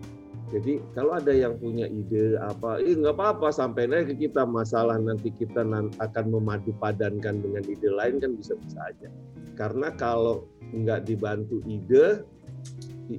[0.55, 5.03] Jadi kalau ada yang punya ide apa, eh nggak apa-apa sampai aja ke kita masalah
[5.03, 5.67] nanti kita
[5.99, 9.11] akan memadu padankan dengan ide lain kan bisa-bisa aja.
[9.59, 12.23] Karena kalau nggak dibantu ide,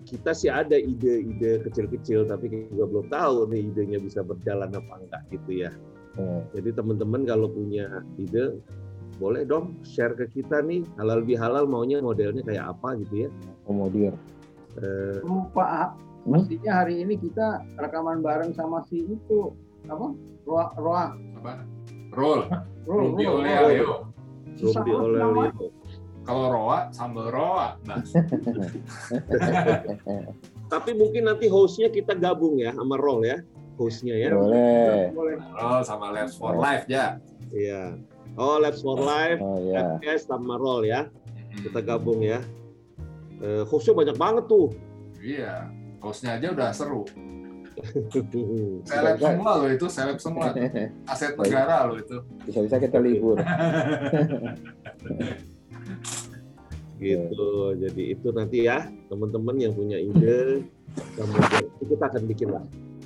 [0.07, 4.93] kita sih ada ide-ide kecil-kecil tapi kita juga belum tahu nih idenya bisa berjalan apa
[5.03, 5.71] enggak gitu ya.
[6.15, 6.39] Ya.
[6.55, 8.63] Jadi teman-teman kalau punya ide
[9.19, 13.29] boleh dong share ke kita nih halal bihalal maunya modelnya kayak apa gitu ya.
[13.67, 14.15] Akomodir.
[14.79, 19.53] Eh, Lupa mestinya hari ini kita rekaman bareng sama si itu
[19.85, 20.11] apa?
[20.45, 21.05] Roa Roa
[21.37, 21.61] apa
[22.13, 22.49] roll
[22.85, 23.81] Roa, Ruby oleh
[24.55, 25.19] Susah Ruby oleh.
[25.51, 25.67] Leo.
[26.25, 28.01] kalau roa sambal roa nah
[30.65, 33.37] Tapi mungkin nanti hostnya kita gabung ya sama Roll ya,
[33.77, 34.33] hostnya ya.
[34.33, 35.13] Boleh.
[35.13, 35.37] Boleh.
[35.53, 37.21] roll sama Labs for Life ya
[37.53, 37.93] Iya.
[38.35, 41.05] Oh, Labs for Life, Oh podcast sama Roll ya.
[41.53, 42.41] Kita gabung ya.
[43.39, 44.73] Eh, hostnya banyak banget tuh.
[45.21, 45.69] iya
[46.05, 47.03] hostnya aja udah seru
[48.87, 50.53] seleb semua loh itu seleb semua
[51.11, 53.35] aset negara loh itu Bisa-bisa kita libur.
[56.95, 57.75] gitu.
[57.75, 60.63] Jadi itu nanti ya teman-teman yang punya ide,
[61.19, 62.63] kemudian kita akan bikin lah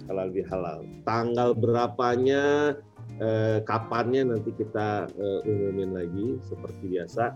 [0.09, 0.79] halal bihalal.
[1.05, 2.77] Tanggal berapanya,
[3.21, 7.33] eh, kapannya nanti kita eh, umumin lagi seperti biasa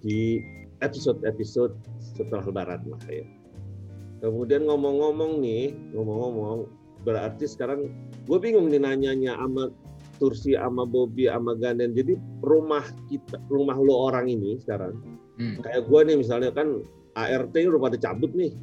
[0.00, 0.40] di
[0.84, 3.24] episode-episode setelah Lebaran lah ya.
[4.24, 6.64] Kemudian ngomong-ngomong nih, ngomong-ngomong,
[7.04, 7.92] berarti sekarang
[8.24, 9.68] gue bingung nih nanyanya sama
[10.16, 11.92] Tursi, sama Bobby, sama Ganden.
[11.92, 14.96] Jadi rumah kita, rumah lo orang ini sekarang,
[15.36, 15.60] Hmm.
[15.60, 16.80] kayak gue nih misalnya kan
[17.18, 18.56] ART udah pada cabut nih,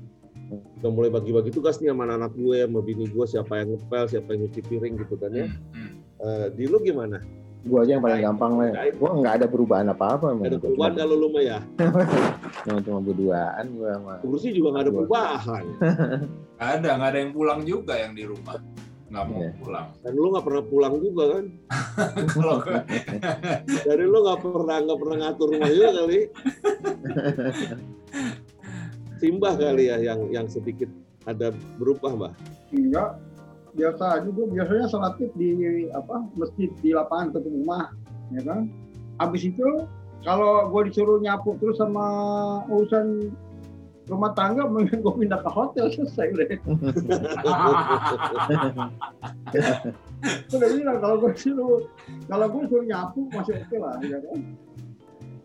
[0.81, 4.27] udah mulai bagi-bagi tugas nih sama anak gue, sama bini gue, siapa yang ngepel, siapa
[4.33, 5.45] yang nyuci piring gitu kan ya.
[5.45, 6.01] Hmm.
[6.25, 7.21] Eh, di lu gimana?
[7.61, 8.69] Gua aja yang paling gampang lah.
[8.97, 10.33] Gua nggak ada perubahan apa-apa.
[10.33, 10.49] emang.
[10.49, 11.59] Ada Gua perubahan Cuma, kalau lu mah ya?
[12.65, 14.13] cuma, cuma berduaan gua sama.
[14.19, 15.63] Kursi juga nggak ada perubahan.
[16.61, 18.57] Nggak ada nggak ada yang pulang juga yang di rumah
[19.11, 19.51] nggak mau Iya.
[19.59, 21.45] pulang Dan lu nggak pernah pulang juga kan?
[22.37, 22.57] kalau
[23.89, 26.19] Dari lu nggak pernah nggak pernah ngatur rumah juga kali.
[29.17, 30.89] Simbah kali ya yang yang sedikit
[31.25, 32.33] ada berubah, Mbah.
[32.73, 33.09] Enggak,
[33.75, 37.83] biasa aja gue biasanya sholat id di apa masjid di lapangan dekat rumah,
[38.35, 38.67] ya kan.
[39.19, 39.87] Habis itu
[40.21, 42.05] kalau gue disuruh nyapu terus sama
[42.69, 43.31] urusan
[44.09, 46.47] rumah tangga, mending gue pindah ke hotel selesai udah.
[50.51, 51.87] Udah bilang kalau gue suruh
[52.27, 54.39] kalau gue suruh nyapu masih oke lah, ya kan.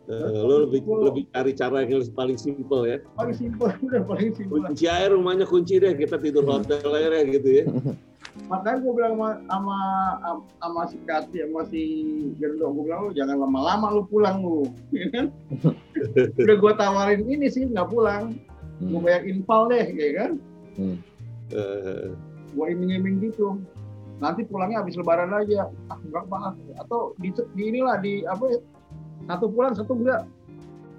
[0.07, 3.03] Eh, lo lebih lebih cari cara yang paling simpel ya.
[3.19, 4.63] Paling simpel udah paling simpel.
[4.63, 7.65] Kunci air rumahnya kunci deh, kita tidur hotel aja gitu ya.
[8.47, 9.79] makanya gue bilang sama sama
[10.63, 11.83] sama si Kati sama si
[12.39, 14.71] Gendo gue bilang lu jangan lama-lama lu pulang lu.
[14.97, 15.27] Ya kan?
[16.45, 18.39] Udah gue tawarin ini sih nggak pulang.
[18.79, 20.31] Gue bayar infal deh ya kan?
[21.53, 22.07] Eh,
[22.53, 23.59] gue iming-iming gitu.
[24.21, 25.69] Nanti pulangnya habis lebaran aja.
[25.89, 26.57] Ah enggak pak.
[26.81, 28.61] Atau di, di inilah di apa ya?
[29.27, 30.29] Satu pulang satu enggak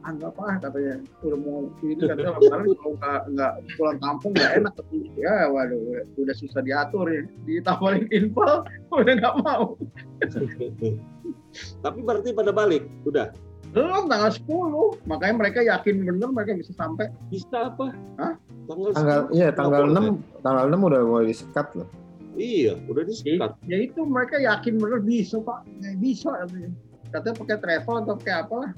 [0.08, 0.96] ah enggak pak katanya.
[1.20, 4.74] Udah mau ini katanya lebaran kalau nggak nggak pulang kampung nggak enak.
[4.80, 7.22] Tapi ya waduh udah, udah susah diatur ya.
[7.44, 8.64] Ditawarin infal
[8.96, 9.76] udah nggak mau.
[11.84, 13.34] Tapi berarti pada balik, udah?
[13.76, 17.12] Belum tanggal 10 makanya mereka yakin bener mereka bisa sampai.
[17.28, 17.92] Bisa apa?
[18.16, 18.34] Hah?
[18.68, 19.36] Tanggal, Tanggal 10?
[19.36, 20.08] iya tanggal Nggak
[20.40, 21.90] 6 tanggal 6 udah mulai disekat loh.
[22.38, 25.66] Iya, udah ya, ya itu mereka yakin bener bisa pak.
[26.00, 26.72] Bisa katanya.
[27.10, 28.72] Katanya pakai travel atau pakai apa lah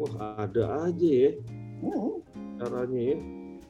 [0.00, 1.30] Wah ada aja ya
[1.80, 2.20] Hmm,
[2.60, 3.16] caranya ya.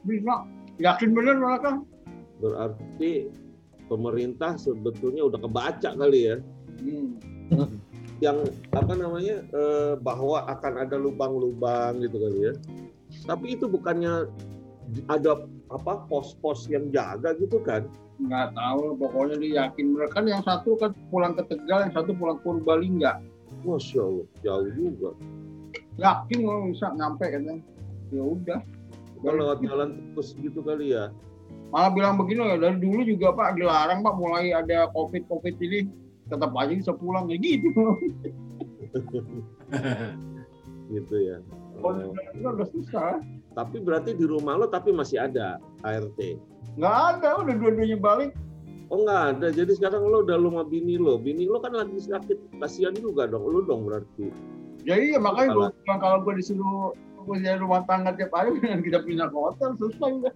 [0.03, 0.35] bisa
[0.79, 1.79] yakin bener mereka
[2.43, 3.31] Berarti
[3.87, 6.35] pemerintah sebetulnya udah kebaca kali ya.
[6.81, 7.19] Hmm.
[8.23, 12.53] Yang apa namanya eh, bahwa akan ada lubang-lubang gitu kali ya.
[13.29, 14.25] Tapi itu bukannya
[15.07, 17.85] ada apa pos-pos yang jaga gitu kan?
[18.21, 22.13] nggak tahu pokoknya dia yakin bener kan yang satu kan pulang ke Tegal yang satu
[22.13, 23.17] pulang ke Purbalingga
[23.65, 25.09] Masya Allah, jauh juga.
[25.99, 27.59] Yakin mau bisa nyampe katanya
[28.11, 28.61] ya udah
[29.21, 31.13] Kalau lewat jalan terus gitu kali ya.
[31.71, 35.87] malah bilang begini ya dari dulu juga pak dilarang pak mulai ada covid covid ini
[36.27, 37.71] tetap aja bisa pulang ya gitu
[40.91, 41.39] Gitu ya.
[41.79, 43.23] Oh, udah susah
[43.55, 46.19] tapi berarti di rumah lo tapi masih ada ART.
[46.75, 48.31] nggak ada udah dua-duanya balik
[48.91, 49.47] Oh nggak ada.
[49.55, 51.15] Jadi sekarang lo udah lu sama bini lo.
[51.15, 52.59] Bini lo kan lagi sakit.
[52.59, 53.47] Kasihan juga dong.
[53.47, 54.27] Lo dong berarti.
[54.83, 56.91] Jadi ya makanya gue Kalau- bilang kalau gue disuruh
[57.21, 60.33] gue jadi rumah tangga tiap hari kita pindah ke hotel selesai udah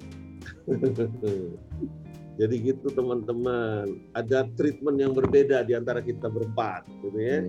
[2.35, 4.11] Jadi gitu teman-teman.
[4.11, 7.47] Ada treatment yang berbeda di antara kita berempat, gitu ya.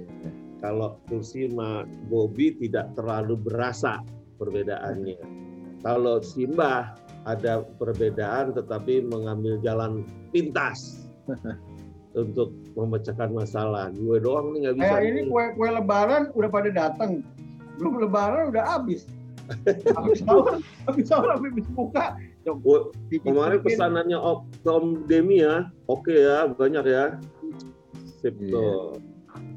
[0.63, 3.99] Kalau Tulsi sama Bobby tidak terlalu berasa
[4.39, 5.19] perbedaannya.
[5.83, 6.95] Kalau Simbah
[7.27, 11.11] ada perbedaan tetapi mengambil jalan pintas
[12.17, 13.93] untuk memecahkan masalah.
[13.93, 14.89] Gue doang nih nggak bisa.
[14.89, 17.21] kayak ini kue kue lebaran udah pada datang
[17.77, 19.05] belum lebaran udah habis
[19.93, 26.15] habis sahur habis sahur habis buka Gua- Kemarin pesanannya Om, ke Om Demi ya, oke
[26.15, 27.19] ya, banyak ya.
[28.23, 29.03] Sip tuh.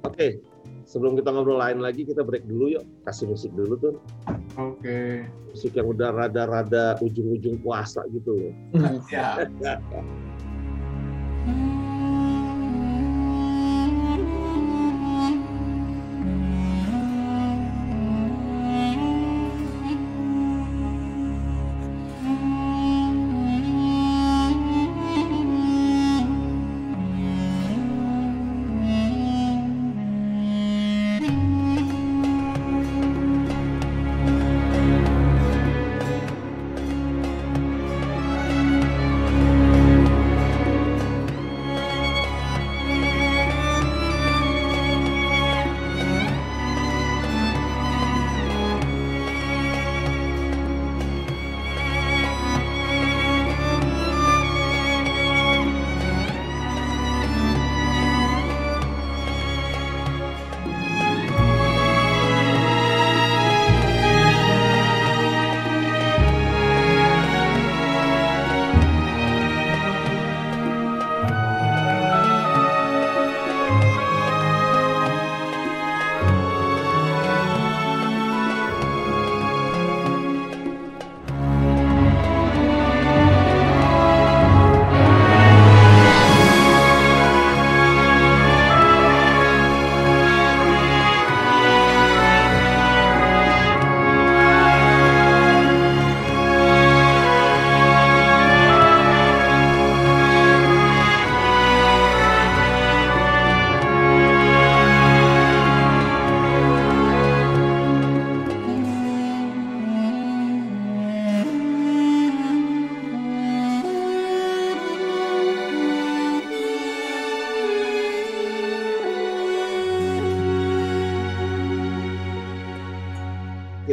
[0.01, 0.41] Oke,
[0.89, 2.83] sebelum kita ngobrol lain lagi, kita break dulu yuk.
[3.05, 3.93] Kasih musik dulu tuh.
[4.57, 5.21] Oke.
[5.53, 8.53] Musik yang udah rada-rada ujung-ujung puasa gitu loh.
[9.13, 9.37] Ya.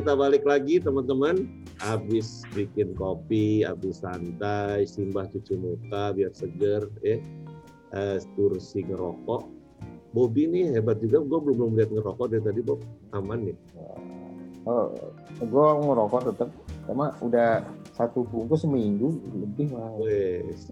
[0.07, 1.51] kita balik lagi teman-teman.
[1.83, 7.19] Habis bikin kopi, habis santai, simbah cuci muka biar seger, eh,
[7.91, 9.51] eh tursi ngerokok.
[10.15, 12.87] Bobby nih hebat juga, gue belum belum lihat ngerokok dari tadi Bob,
[13.19, 13.59] aman nih.
[14.63, 14.95] Oh,
[15.43, 16.55] gue ngerokok tetap,
[16.87, 17.67] sama udah
[17.99, 19.91] satu bungkus seminggu lebih mah.
[20.07, 20.71] Wes.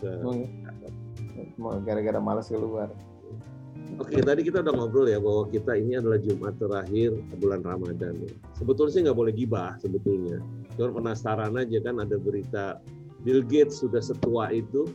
[1.84, 2.88] Gara-gara malas keluar.
[3.94, 8.18] Oke, tadi kita udah ngobrol ya bahwa kita ini adalah Jumat terakhir bulan Ramadan.
[8.26, 8.32] ya.
[8.58, 10.42] Sebetulnya sih nggak boleh gibah sebetulnya.
[10.74, 12.82] Cuma penasaran aja kan ada berita
[13.22, 14.90] Bill Gates sudah setua itu,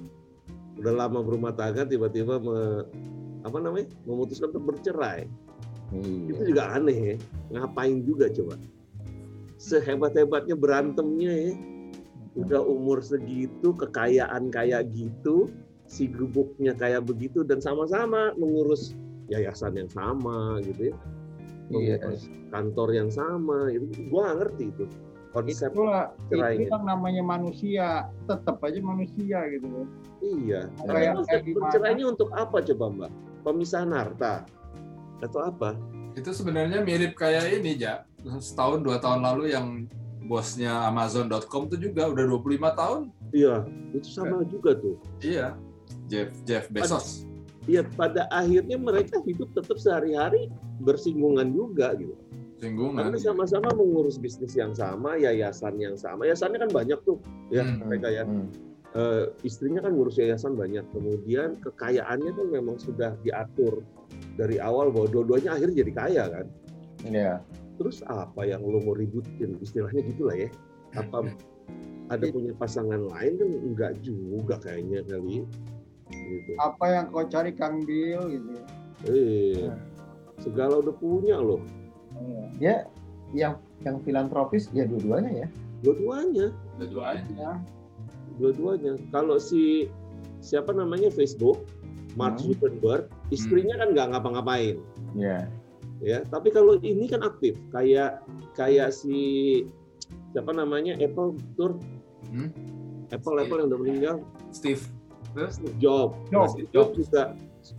[0.84, 2.86] udah lama berumah tangga tiba-tiba me-
[3.48, 5.32] apa namanya memutuskan untuk bercerai.
[5.96, 6.48] Itu Iya.
[6.52, 7.16] juga aneh ya.
[7.56, 8.60] Ngapain juga coba?
[9.60, 11.54] Sehebat-hebatnya berantemnya ya.
[12.38, 15.50] Udah umur segitu, kekayaan kayak gitu,
[15.90, 18.94] si gubuknya kayak begitu dan sama-sama mengurus
[19.28, 20.96] yayasan yang sama gitu ya.
[21.70, 21.98] Iya.
[21.98, 24.86] Mengurus kantor yang sama itu gua nggak ngerti itu
[25.30, 27.88] konsep Itulah cerai itu yang namanya manusia,
[28.26, 29.86] tetap aja manusia gitu loh.
[30.20, 31.70] iya Kayak- gimana?
[31.70, 34.44] bercerainya untuk apa coba mbak pemisahan harta
[35.22, 35.78] atau apa
[36.18, 38.02] Itu sebenarnya mirip kayak ini, Ja.
[38.20, 39.86] Setahun dua tahun lalu yang
[40.26, 43.02] bosnya Amazon.com itu juga udah 25 tahun.
[43.32, 43.62] iya
[43.94, 45.54] itu sama juga tuh Iya.
[46.10, 47.30] Jeff Jeff Bezos.
[47.70, 50.50] Iya, pada akhirnya mereka hidup tetap sehari-hari
[50.82, 52.18] bersinggungan juga gitu.
[52.60, 53.08] Singgungan.
[53.08, 56.28] Karena sama-sama mengurus bisnis yang sama, yayasan yang sama.
[56.28, 57.22] Yayasannya kan banyak tuh,
[57.54, 57.88] ya Hmm.
[57.88, 58.28] mereka ya.
[58.28, 58.50] Hmm.
[58.90, 60.82] Eh, istrinya kan ngurus yayasan banyak.
[60.92, 63.86] Kemudian kekayaannya kan memang sudah diatur
[64.34, 66.46] dari awal bahwa dua-duanya akhirnya jadi kaya kan.
[67.06, 67.34] Iya.
[67.78, 69.56] Terus apa yang lo mau ributin?
[69.62, 70.50] Istilahnya gitulah ya.
[70.98, 71.32] Apa
[72.10, 75.46] ada punya pasangan lain kan enggak juga kayaknya kali.
[76.10, 76.52] Gitu.
[76.58, 78.50] Apa yang kau cari Kang Bill gitu.
[79.08, 79.70] Eh,
[80.42, 81.62] segala udah punya loh.
[82.20, 82.44] Iya.
[82.60, 82.76] Ya,
[83.32, 83.54] yang
[83.86, 85.48] yang filantropis ya dua-duanya ya.
[85.86, 86.52] Dua-duanya.
[86.82, 87.24] Dua-duanya.
[87.38, 87.54] Ya.
[88.40, 88.96] dua-duanya.
[89.12, 89.92] Kalau si
[90.40, 91.60] siapa namanya Facebook,
[92.16, 92.52] Mark Hmm.
[92.52, 94.80] Zuckerberg, istrinya kan nggak ngapa-ngapain,
[95.14, 95.52] Iya.
[96.00, 96.24] ya.
[96.24, 98.24] Tapi kalau ini kan aktif, kayak
[98.56, 99.68] kayak si
[100.32, 101.76] siapa namanya Apple tur,
[102.32, 102.48] Hmm?
[103.12, 104.16] Apple Apple yang udah meninggal,
[104.56, 104.84] Steve.
[105.40, 105.56] Terus?
[106.52, 107.22] Steve Jobs juga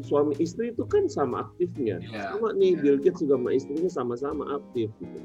[0.00, 2.00] suami istri itu kan sama aktifnya.
[2.00, 2.32] Iya.
[2.32, 5.18] Sama nih Bill Gates juga sama istrinya sama-sama aktif gitu.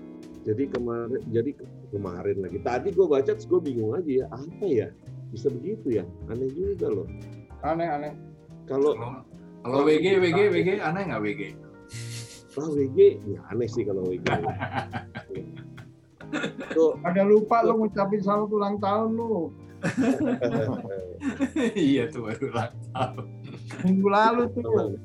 [0.45, 2.57] Jadi kemarin, jadi ke- kemarin lagi.
[2.61, 4.87] Tadi gue baca, terus gue bingung aja ya, apa ya?
[5.33, 6.03] Bisa begitu ya?
[6.29, 7.07] Aneh juga loh.
[7.65, 8.13] Aneh-aneh.
[8.65, 9.21] Kalau Kalau
[9.65, 11.41] kalau WG, WG, WG, aneh nggak WG?
[12.55, 14.23] Ah, WG, ya aneh sih kalau WG.
[16.75, 19.49] Tuh, Ada lupa lu ngucapin selamat ulang tahun lu.
[21.89, 22.47] iya tuh baru
[22.93, 23.25] tahun.
[23.85, 24.97] Minggu lalu tuh.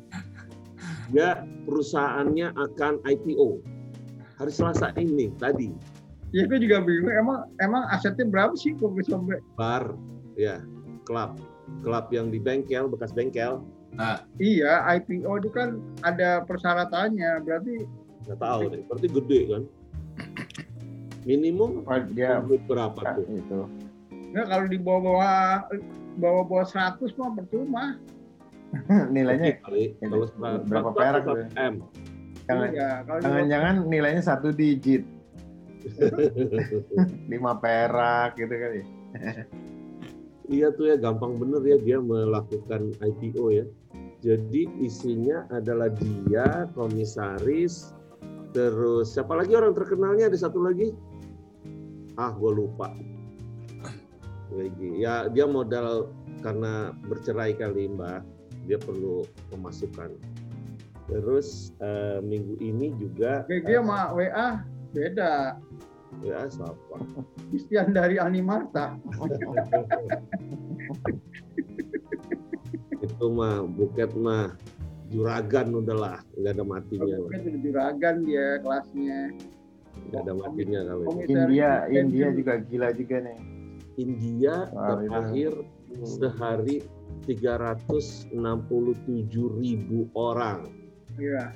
[1.10, 3.58] ya perusahaannya akan IPO
[4.38, 5.74] hari Selasa ini tadi
[6.30, 7.10] Ya gue juga bingung.
[7.10, 9.42] Emang emang asetnya berapa sih kok bisa sampai?
[9.58, 9.98] bar
[10.38, 10.62] ya
[11.02, 11.34] klub
[11.82, 13.66] klub yang di bengkel bekas bengkel
[14.38, 17.42] Iya, IPO itu kan ada persyaratannya.
[17.42, 17.74] Berarti
[18.30, 19.62] nggak tahu deh berarti gede kan
[21.26, 21.82] minimum
[22.14, 23.60] dia berapa tuh itu.
[24.30, 25.70] Ya kalau di bawah-bawah
[26.18, 27.84] bawah-bawah 100 mah percuma.
[29.14, 29.98] Nilainya kali
[30.70, 31.22] berapa 100 perak?
[31.26, 31.74] 1 m
[32.50, 32.88] jangan Iya,
[33.22, 35.06] jangan-jangan nilainya satu digit.
[37.32, 38.84] lima perak gitu kan ya.
[40.50, 43.64] Iya tuh ya gampang bener ya dia melakukan IPO ya.
[44.20, 47.96] Jadi isinya adalah dia, komisaris,
[48.52, 50.92] terus siapa lagi orang terkenalnya ada satu lagi?
[52.20, 52.92] Ah, gue lupa.
[54.50, 54.88] Lagi.
[54.98, 56.10] Ya dia modal
[56.42, 58.20] karena bercerai kali Mbak,
[58.66, 60.10] dia perlu pemasukan.
[61.10, 64.62] Terus eh, minggu ini juga BG sama WA
[64.94, 65.58] beda.
[66.26, 66.96] ya siapa?
[67.54, 68.98] Istian dari Animarta.
[73.06, 74.58] Itu mah buket mah
[75.10, 77.30] juragan udahlah, nggak ada matinya lah.
[77.38, 79.34] Itu juragan dia kelasnya.
[80.10, 81.04] Nggak ada matinya kali.
[81.06, 81.72] Komisaris India.
[81.90, 83.38] India juga gila juga nih.
[84.00, 85.12] India Wah, itu.
[85.12, 85.52] terakhir
[86.08, 86.76] sehari
[87.28, 88.32] 367
[89.60, 90.72] ribu orang.
[91.20, 91.52] Iya.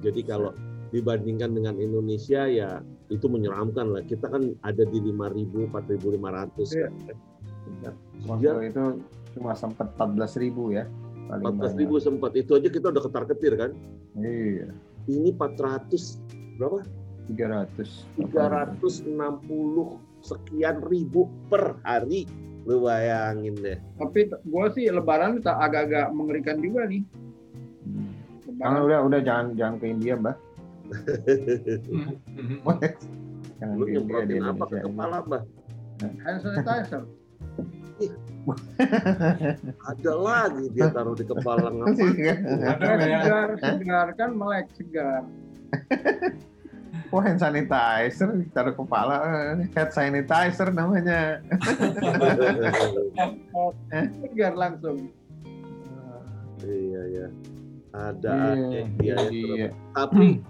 [0.00, 0.56] Jadi kalau
[0.94, 2.80] dibandingkan dengan Indonesia ya
[3.12, 4.02] itu menyeramkan lah.
[4.06, 6.88] Kita kan ada di 5.000, 4.500 Iya.
[6.88, 7.94] kan.
[8.26, 8.84] Waktu itu
[9.36, 10.86] cuma sempat 14 ribu ya.
[11.26, 11.80] paling 14 banyak.
[11.82, 12.30] ribu sempat.
[12.38, 13.70] Itu aja kita udah ketar-ketir kan.
[14.14, 14.70] Iya.
[15.10, 16.22] Ini 400
[16.54, 16.86] berapa?
[17.26, 18.06] 300.
[18.14, 22.26] 360 sekian ribu per hari.
[22.66, 23.78] Lu bayangin deh.
[24.02, 27.06] Tapi gue sih Lebaran tak agak-agak mengerikan juga nih.
[27.86, 28.10] Hmm.
[28.50, 28.58] Lebaran.
[28.58, 30.36] Jangan udah udah jangan jangan ke India, Mbak.
[33.56, 35.40] Jangan Lu nyemprotin apa ke kepala, Bah?
[35.96, 37.08] hand sanitizer.
[39.88, 42.36] Ada lagi dia taruh di kepala ngapain?
[42.60, 43.00] Ada ya.
[43.00, 45.24] segar, segar kan melek segar.
[47.16, 49.16] Wah, hand sanitizer taruh kepala,
[49.56, 51.40] eh, head sanitizer namanya.
[54.20, 55.08] Segar langsung.
[56.60, 57.26] iya ya.
[57.90, 59.16] Ada Iya, aja dia ya.
[59.32, 59.68] iya.
[59.96, 60.44] Tapi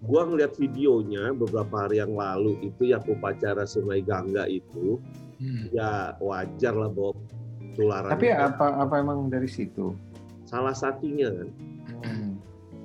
[0.00, 5.02] gua ngeliat videonya beberapa hari yang lalu itu yang upacara Sungai Gangga itu
[5.36, 5.68] Hmm.
[5.68, 7.12] ya wajar lah bahwa
[7.74, 8.38] tularan Tapi itu.
[8.38, 9.92] apa apa emang dari situ?
[10.46, 11.48] salah satunya kan
[11.98, 12.35] Hmm.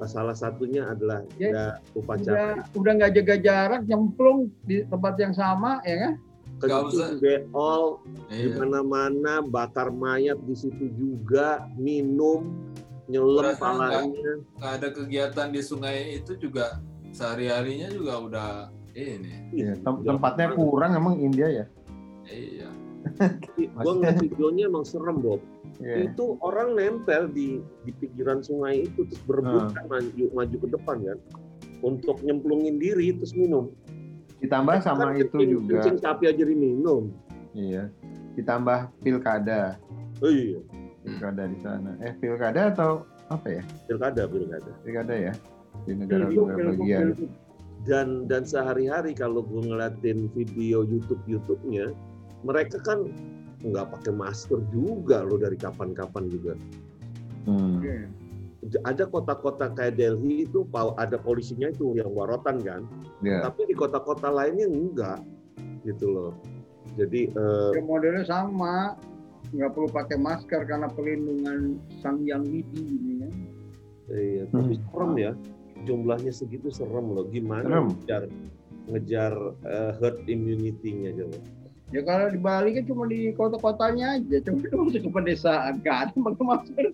[0.06, 5.34] Salah satunya adalah Ya, ya, upacara Udah udah nggak jaga jarak, nyemplung di tempat yang
[5.34, 6.14] sama, ya kan?
[6.62, 7.08] Nggak usah.
[7.18, 7.84] kencing beol
[8.30, 8.54] di Iya.
[8.54, 12.54] mana-mana bakar mayat di situ juga minum
[13.10, 16.78] nyelem Rasa palanya Nggak ada kegiatan di sungai itu juga
[17.12, 18.50] sehari-harinya juga udah
[18.94, 19.52] ini.
[19.52, 21.66] Iya, tem- tempatnya kurang emang India ya.
[22.24, 22.70] Iya.
[23.76, 25.42] gua ngeliat videonya emang serem Bob
[25.78, 26.10] Iya.
[26.10, 31.18] itu orang nempel di di pinggiran sungai itu terus berebutan maju, maju ke depan kan
[31.82, 33.72] untuk nyemplungin diri terus minum
[34.38, 35.74] Ditambah sama Kan itu kencing- juga.
[35.78, 37.14] kencing sapi aja diminum
[37.52, 37.88] Iya.
[38.34, 39.76] Ditambah pilkada,
[40.20, 40.58] oh iya
[41.02, 41.94] pilkada di sana.
[42.00, 43.64] Eh pilkada atau apa ya?
[43.86, 45.34] pilkada pilkada Pilkada ya
[45.84, 47.08] di negara Pilgub, negara pilgub, bagian.
[47.82, 51.90] dan dan sehari-hari kalau gue ngeliatin video YouTube YouTube-nya
[52.42, 53.10] mereka kan
[53.62, 56.54] nggak pakai masker juga loh dari kapan-kapan juga
[57.42, 57.82] Hmm.
[57.82, 58.06] Iya.
[58.86, 60.62] ada kota-kota kayak Delhi itu
[60.96, 62.86] ada polisinya itu yang warotan kan
[63.20, 63.42] Ya.
[63.42, 65.20] tapi di kota-kota lainnya enggak
[65.82, 66.32] gitu loh
[66.94, 68.94] jadi eh, Ya, modelnya sama,
[69.50, 73.30] nggak perlu pakai masker karena pelindungan sang yang widi ini ya.
[74.12, 74.86] iya, tapi Hmm.
[74.86, 75.32] serem ya
[75.82, 77.88] jumlahnya segitu serem loh gimana Serem.
[77.90, 78.24] ngejar
[78.86, 79.34] ngejar
[79.66, 81.38] eh, herd immunity-nya coba
[81.92, 85.98] Ya kalau di Bali kan cuma di kota-kotanya aja, cuma itu masuk ke pedesaan, nggak
[86.08, 86.86] ada pakai masker,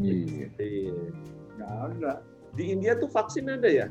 [0.00, 0.48] Iya.
[0.60, 0.96] iya.
[1.56, 2.12] nggak ada.
[2.50, 3.86] di India tuh vaksin ada ya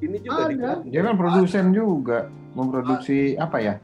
[0.00, 0.80] ini juga di Ada.
[0.88, 3.74] Dia kan produsen juga, memproduksi apa ya?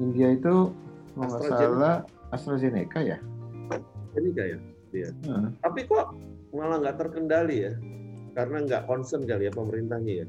[0.00, 0.72] India itu
[1.12, 1.60] kalau nggak AstraZeneca.
[1.60, 1.96] salah
[2.32, 3.18] AstraZeneca ya.
[4.16, 4.58] ini kayak
[4.96, 5.46] Heeh.
[5.60, 6.16] tapi kok
[6.56, 7.72] malah nggak terkendali ya
[8.32, 10.26] karena nggak concern kali ya pemerintahnya ya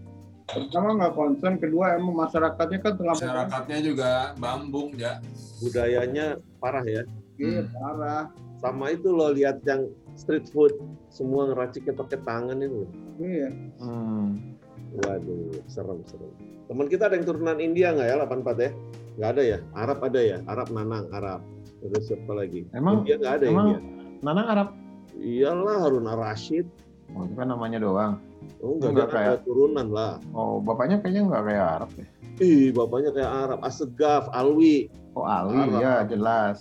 [0.48, 5.20] Pertama nggak concern, kedua emang masyarakatnya kan tengah Masyarakatnya juga bambung ya.
[5.60, 7.04] budayanya parah ya
[7.36, 7.74] Iya, Hmm.
[7.74, 8.24] parah.
[8.56, 10.74] sama itu loh lihat yang street food
[11.08, 13.50] semua ngeraciknya pakai tangan itu Iya.
[13.78, 14.58] Hmm.
[14.98, 16.32] waduh serem serem
[16.64, 18.72] teman kita ada yang turunan India nggak ya 84 ya
[19.14, 21.42] nggak ada ya Arab ada ya Arab Nanang Arab
[21.80, 23.82] terus siapa lagi Emang India nggak ada ya emang India
[24.24, 24.68] Nanang Arab.
[25.16, 26.66] iyalah Harun Rashid
[27.08, 28.20] Oh, itu kan namanya doang.
[28.58, 32.06] Oh enggak, Enggak kayak- ada turunan lah Oh, bapaknya kayaknya nggak kayak Arab ya.
[32.40, 35.80] ih bapaknya kayak Arab Asegaf Alwi Oh, Ali Arab.
[35.80, 36.58] ya jelas.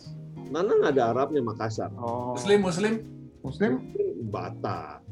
[0.47, 2.95] Nanang ada Arabnya Makassar Oh, Muslim Muslim.
[3.41, 3.73] Muslim,
[4.27, 5.05] Batak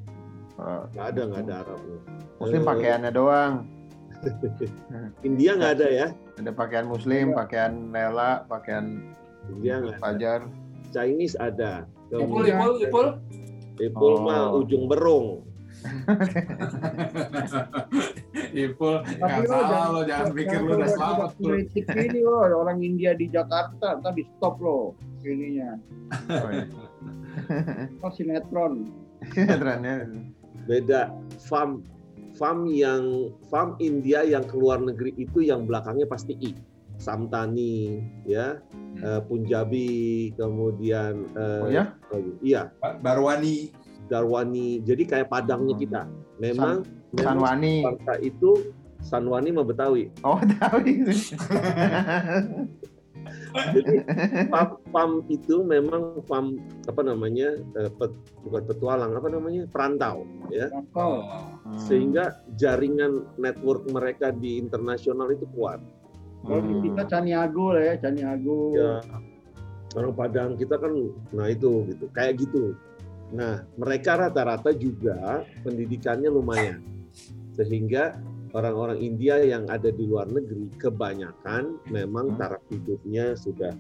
[0.57, 1.99] eh, nggak ada nggak ada Arabnya
[2.37, 3.55] Muslim Eh, pakaiannya doang.
[5.23, 9.05] India nggak ada ya Ada pakaian Muslim, pakaian Lela, pakaian
[9.49, 10.41] India nggak ada Fajar.
[10.91, 13.07] Chinese ada Ipul Ipul Ipul.
[13.77, 14.63] Ipul mah Oh.
[14.63, 15.43] ujung berung
[18.55, 18.95] Ipul.
[19.03, 21.31] Tapi Nggak lo salah lo jangan pikir lu udah selamat.
[21.39, 25.77] Kritik ini lo, orang India di Jakarta, tadi stop lo ininya.
[26.31, 26.65] Oh, iya.
[28.05, 28.89] Oh, sinetron.
[29.35, 30.07] Sinetronnya.
[30.65, 31.13] beda
[31.45, 31.85] farm
[32.41, 36.57] farm yang farm India yang keluar negeri itu yang belakangnya pasti I
[36.97, 38.65] Samtani ya
[39.03, 41.93] eh, Punjabi kemudian eh, Oh ya?
[42.09, 42.33] lagi?
[42.41, 43.84] iya Barwani.
[44.07, 45.83] Darwani jadi kayak padangnya Hmm.
[45.83, 46.01] kita
[46.37, 46.75] memang
[47.11, 47.75] memang Sanwani.
[47.81, 48.51] Jakarta itu
[49.01, 50.39] Sanwani mah Betawi Oh,
[50.83, 51.12] itu.
[53.70, 53.95] jadi
[54.49, 60.68] farm, farm itu memang farm apa namanya eh, pet- bukan petualang apa namanya perantau ya
[60.93, 61.22] Oh.
[61.62, 61.78] Hmm.
[61.78, 62.24] sehingga
[62.55, 65.81] jaringan network mereka di internasional itu kuat
[66.45, 66.85] Kalau Hmm.
[66.85, 68.59] kita Caniago lah ya, Caniago.
[68.74, 69.01] ya
[69.95, 70.93] orang Padang kita kan
[71.31, 72.76] nah itu gitu kayak gitu
[73.33, 76.81] nah mereka rata-rata juga pendidikannya lumayan
[77.53, 78.18] sehingga
[78.53, 82.39] orang-orang India yang ada di luar negeri kebanyakan memang Hmm.
[82.39, 83.75] taraf hidupnya sudah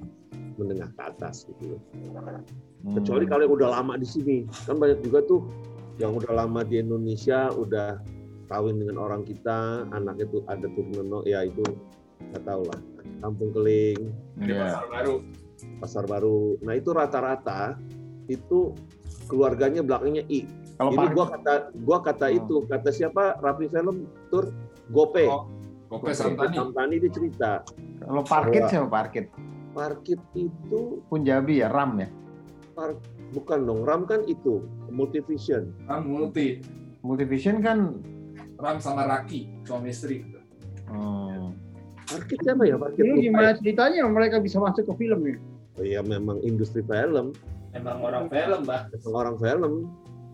[0.54, 1.76] menengah ke atas gitu
[2.06, 2.94] Hmm.
[2.94, 5.42] kecuali kalau yang udah lama di sini kan banyak juga tuh
[5.96, 8.02] yang udah lama di Indonesia udah
[8.44, 11.62] kawin dengan orang kita anak itu ada turunan ya itu
[12.30, 12.80] nggak tahu lah
[13.20, 13.98] kampung keling
[14.36, 14.58] Di Iya.
[14.74, 15.14] pasar baru.
[15.80, 16.40] pasar baru.
[16.60, 17.78] Nah itu rata-rata
[18.26, 18.74] itu
[19.26, 20.44] keluarganya belakangnya I.
[20.74, 22.38] Kalau Ini gua kata gua kata Oh.
[22.38, 23.38] itu, kata siapa?
[23.38, 24.50] Rapi Film Tur
[24.90, 25.24] Gope.
[25.24, 25.46] Oh,
[25.88, 26.56] Gope Samtani.
[26.56, 27.50] Samtani dia cerita.
[28.00, 29.30] kalau parkit siapa parkit?
[29.72, 32.08] Parkit itu Punjabi ya, Ram ya.
[32.74, 32.98] par-
[33.30, 35.70] bukan dong, RAM kan itu multivision.
[35.84, 36.58] Ram multi.
[37.00, 38.02] Multivision kan
[38.54, 40.20] Ram sama Raki, suami istri.
[40.20, 40.38] gitu.
[40.86, 41.54] hmm,
[42.04, 42.76] Parkit siapa ya?
[42.76, 43.22] Parkit Ini ya?
[43.24, 45.36] gimana ceritanya mereka bisa masuk ke film ya?
[45.74, 47.30] Oh iya memang industri film,
[47.74, 48.80] Emang orang film, Mbak.
[48.94, 49.72] memang orang film.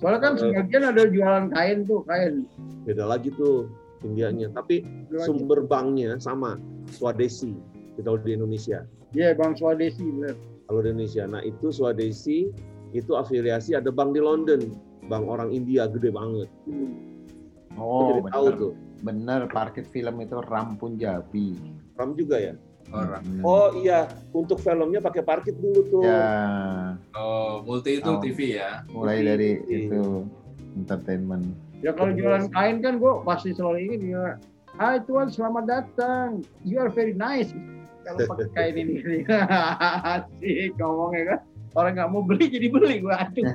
[0.01, 0.41] Soalnya kan Eh.
[0.41, 2.35] sebagian ada jualan kain tuh, kain.
[2.85, 3.69] Beda lagi tuh
[4.01, 4.49] Indianya.
[4.51, 4.81] Tapi
[5.13, 6.57] Jualan- sumber banknya sama,
[6.89, 7.53] Swadesi.
[7.97, 8.81] Kita di Indonesia.
[9.13, 10.37] Iya, Bang Swadesi bener.
[10.65, 12.49] Kalau di Indonesia, nah itu Swadesi
[12.93, 14.73] itu afiliasi ada bank di London,
[15.05, 16.49] bank orang India gede banget.
[16.65, 16.97] Hmm.
[17.77, 18.73] Oh jadi tahu bener tuh.
[19.01, 21.57] bener parkit film itu Ram Punjabi.
[21.95, 22.55] RAM juga ya.
[22.91, 23.23] Orang.
[23.23, 23.43] Bener.
[23.43, 26.03] Oh iya, untuk filmnya pakai parkit dulu tuh.
[26.03, 26.27] ya
[27.15, 28.19] Oh, multi itu Oh.
[28.19, 28.83] TV ya.
[28.91, 29.29] mulai Multi.
[29.31, 30.03] dari itu
[30.75, 31.45] entertainment.
[31.81, 34.25] Ya kalau jualan kain kan gue pasti selalu ingin ya.
[34.75, 36.27] Hai Tuan, selamat datang.
[36.63, 37.51] You are very nice.
[38.03, 39.23] Kalau pakai kain ini.
[40.13, 41.41] Asik ngomongnya kan.
[41.71, 43.47] Orang nggak mau beli jadi beli gue aduh.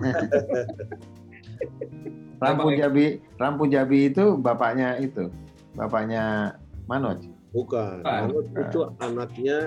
[2.35, 3.05] Ram Apa, Punjabi,
[3.35, 5.31] Ram Punjabi itu bapaknya itu,
[5.73, 6.55] bapaknya
[6.85, 7.19] Manoj,
[7.55, 8.03] Bukan.
[8.03, 8.19] Bukan.
[8.27, 9.57] Manoj itu anaknya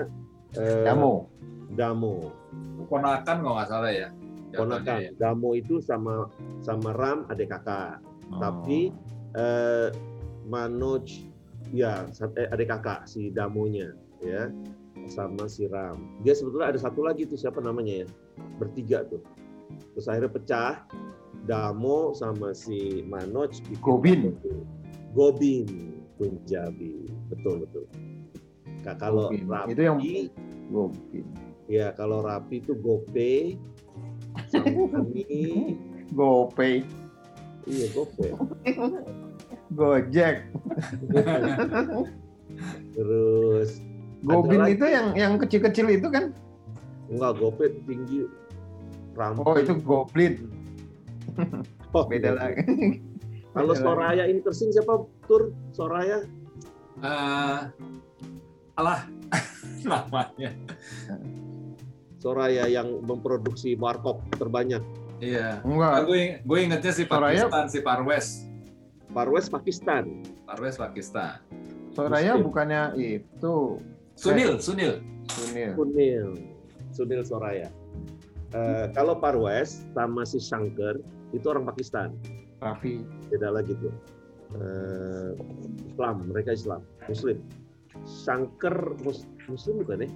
[0.53, 1.25] eh, Damo.
[1.73, 2.29] Damo.
[2.85, 4.09] Ponakan kalau nggak salah ya.
[4.53, 4.97] Ponakan.
[5.01, 5.11] ya.
[5.17, 6.29] Damo itu sama
[6.61, 7.97] sama Ram adik kakak.
[8.29, 8.37] Oh.
[8.37, 8.93] Tapi
[9.33, 9.89] eh,
[10.45, 11.05] Manoj
[11.73, 12.05] ya
[12.37, 14.53] eh, adik kakak si Damonya ya
[15.09, 16.21] sama si Ram.
[16.21, 18.07] Dia sebetulnya ada satu lagi tuh siapa namanya ya?
[18.61, 19.25] Bertiga tuh.
[19.97, 20.73] Terus akhirnya pecah.
[21.49, 23.49] Damo sama si Manoj
[23.81, 24.37] Gobin.
[25.17, 25.65] Gobin
[26.19, 27.18] Punjabi.
[27.29, 27.85] Betul betul.
[28.81, 29.45] Nah, kalau Gobin.
[29.45, 29.99] Rapi Itu yang-
[30.69, 31.25] Gopin.
[31.65, 33.53] ya kalau Rapi itu Gope
[34.47, 35.77] Samani
[36.17, 36.81] GoPay,
[37.65, 38.33] iya Gope
[39.69, 40.49] Gojek.
[42.95, 43.69] terus
[44.19, 46.33] Gobin itu yang yang kecil-kecil itu kan?
[47.07, 48.25] enggak Gope tinggi
[49.13, 49.41] Rampi.
[49.41, 50.33] Oh itu Goblin,
[51.91, 52.39] Oh, beda Gope.
[52.39, 52.63] lagi.
[53.49, 54.93] Kalau Beda Soraya ini tersing siapa
[55.25, 56.21] tur Soraya?
[56.99, 57.59] Eh,
[58.75, 59.01] alah
[59.87, 60.51] namanya.
[62.19, 64.83] Soraya yang memproduksi warkop terbanyak.
[65.19, 65.63] Iya.
[65.63, 68.27] Enggak, gue gue ingetnya si Soraya- Pakistan, si Parwes.
[69.09, 70.03] Parwes Pakistan.
[70.43, 71.39] Parwes Pakistan.
[71.89, 72.45] Soraya Muslim.
[72.45, 73.79] bukannya itu
[74.13, 74.99] Sunil, Sunil.
[75.27, 75.71] Sunil.
[75.73, 76.27] Sunil.
[76.91, 77.67] Sunil Soraya.
[78.51, 80.99] Eh, kalau Parwes sama si Shankar
[81.31, 82.11] itu orang Pakistan.
[82.59, 82.99] Raffi.
[83.31, 83.95] Beda lagi tuh.
[84.49, 85.29] Eh,
[85.85, 87.37] Islam, mereka Islam, Muslim.
[88.05, 90.09] Shankar mus- Muslim bukan ya?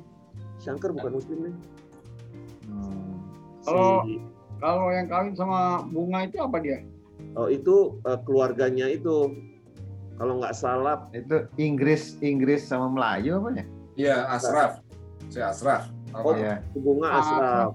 [0.57, 1.55] Shankar bukan Muslim nih.
[2.65, 3.13] Hmm.
[3.61, 4.21] Kalau- Si-
[4.57, 6.79] Kalau yang kawin sama bunga itu apa dia?
[7.36, 9.27] oh itu eh, keluarganya itu
[10.15, 13.65] kalau nggak salah Itu Inggris Inggris sama Melayu apa ya?
[13.93, 14.79] Iya, Asraf.
[15.27, 15.91] Si Asraf.
[16.09, 16.23] Apa?
[16.23, 16.34] Oh.
[16.34, 16.63] Iya.
[16.73, 17.69] bunga Ah, Asraf.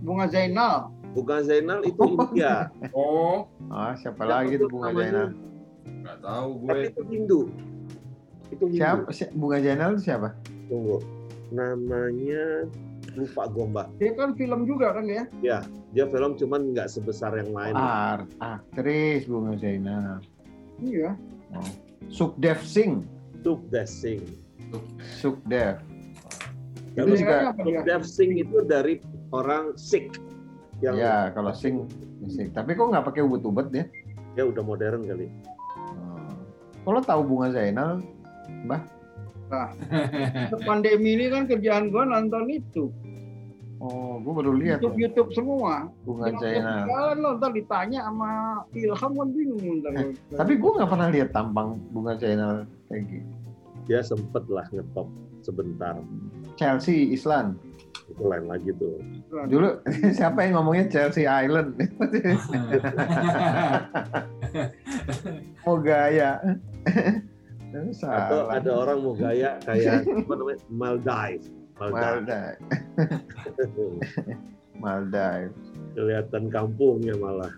[0.00, 0.88] Bunga Zainal.
[1.12, 2.68] Bukan Zainal itu India.
[2.92, 5.04] Oh, Ah, siapa Siapa lagi tuh tuh Bunga namanya?
[5.04, 5.28] Zainal?
[6.06, 6.68] Nggak tahu gue.
[6.70, 7.40] Tapi itu Hindu.
[8.54, 8.78] Itu Hindu.
[8.78, 9.10] Siapa?
[9.10, 10.28] si- Bunga itu siapa?
[10.70, 10.98] Tunggu.
[11.50, 12.66] Namanya
[13.18, 13.82] lupa gomba.
[13.98, 15.26] Dia kan film juga kan ya?
[15.90, 17.74] Dia film cuman nggak sebesar yang lain.
[17.74, 20.22] Art, aktris Bunga Zainal.
[20.78, 21.18] Iya.
[22.06, 23.02] Sukdev Singh.
[23.42, 24.22] Suk Singh.
[25.18, 25.78] Sukdev.
[26.96, 27.80] Itu juga Apa dia?
[27.84, 28.98] Dev Singh itu dari
[29.30, 30.16] orang Sikh
[30.80, 31.84] yang ya kalau Singh
[32.26, 32.50] Singh.
[32.56, 33.86] Tapi kok nggak pakai ubet-ubet dia?
[34.36, 35.32] ya udah modern kali.
[36.86, 37.98] Kalau tahu Bunga Zainal,
[40.62, 42.94] Pandemi ini kan kerjaan gua nonton itu.
[43.76, 45.90] oh, gue baru lihat YouTube YouTube semua.
[46.06, 46.86] Bunga Zainal.
[46.88, 49.92] Jalan lo ntar ditanya sama Ilham kan bingung ntar.
[50.32, 53.30] Tapi gue nggak pernah lihat tampang Bunga Zainal kayak gitu.
[53.86, 55.10] Dia sempet lah ngetop
[55.42, 55.98] sebentar.
[56.56, 57.58] Chelsea Island.
[58.06, 59.02] Itu lain lagi tuh.
[59.50, 59.82] Dulu
[60.18, 61.74] siapa yang ngomongnya Chelsea Island?
[65.68, 66.38] oh gaya.
[67.76, 68.56] Atau Salah.
[68.56, 71.50] ada orang mau gaya kayak apa namanya Maldives.
[71.76, 72.00] Maldives.
[72.00, 72.56] Maldives.
[74.80, 75.60] Maldives.
[75.92, 77.52] Kelihatan kampungnya malah.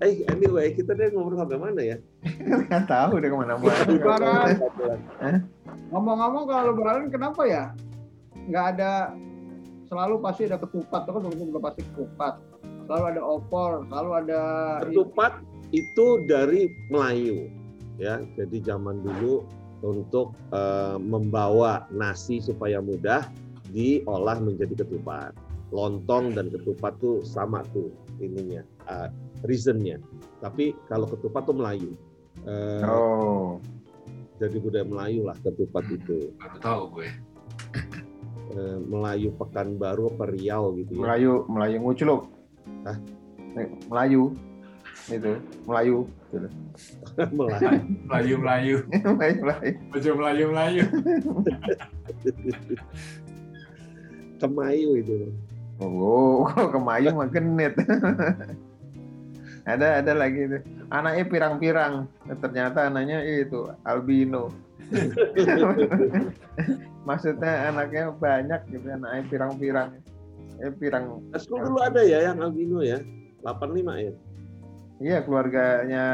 [0.00, 1.96] Eh, anyway, kita deh ngobrol sampai mana ya?
[2.48, 3.84] Nggak tahu deh ke mana-mana.
[3.84, 4.48] Lebaran.
[5.92, 7.64] Ngomong-ngomong kalau lebaran kenapa ya?
[8.48, 9.12] Nggak ada
[9.92, 12.40] selalu pasti ada ketupat, tuh kan udah pasti ketupat.
[12.88, 14.40] Selalu ada opor, selalu ada
[14.88, 15.32] Ketupat
[15.76, 17.52] itu dari Melayu,
[18.00, 18.24] ya.
[18.40, 19.44] Jadi zaman dulu
[19.84, 23.28] untuk eh, membawa nasi supaya mudah
[23.68, 25.36] diolah menjadi ketupat.
[25.70, 28.58] lontong dan ketupat tuh sama tuh ininya,
[28.90, 29.06] uh,
[29.42, 29.96] reasonnya.
[30.38, 31.92] Tapi kalau ketupat tuh Melayu.
[32.44, 33.60] Eh, Oh,
[34.40, 35.96] Jadi budaya Melayu lah ketupat Hmm.
[35.96, 36.18] itu.
[36.34, 37.08] Baru tahu gue.
[38.50, 41.00] Eh, Melayu Pekanbaru apa Riau gitu ya.
[41.04, 42.22] Melayu, Melayu nguculuk.
[42.88, 42.96] Hah?
[43.54, 44.32] Eh, Melayu.
[45.06, 45.32] Itu,
[45.66, 45.96] Melayu.
[46.30, 46.48] Gitu.
[47.36, 47.68] Melayu.
[48.06, 48.76] Melayu Melayu.
[49.18, 49.72] Melayu, Melayu.
[49.92, 50.84] Baju Melayu Melayu.
[54.40, 55.16] Kemayu itu.
[55.80, 57.74] Oh, kalau ke Mayu mah genit.
[59.76, 60.58] Ada ada lagi itu.
[60.90, 61.94] Anaknya pirang-pirang.
[62.40, 64.50] Ternyata anaknya itu albino.
[67.08, 69.88] Maksudnya anaknya banyak gitu, anaknya pirang-pirang.
[70.60, 71.24] Eh pirang.
[71.32, 73.00] Sekolah dulu ada ya yang albino ya.
[73.40, 74.12] 85 ya.
[75.00, 76.04] Iya keluarganya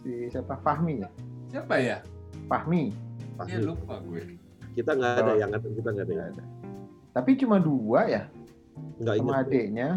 [0.00, 1.08] si siapa Fahmi ya?
[1.52, 2.00] Siapa ya?
[2.48, 2.88] Fahmi.
[3.36, 3.60] Pasti.
[3.60, 4.40] Iya lupa gue.
[4.72, 5.36] Kita nggak ada Oh.
[5.36, 6.14] yang kita nggak ada.
[6.16, 6.44] Yang- ada.
[7.10, 8.22] Tapi cuma dua ya
[9.02, 9.26] Nggak inget.
[9.28, 9.88] sama adiknya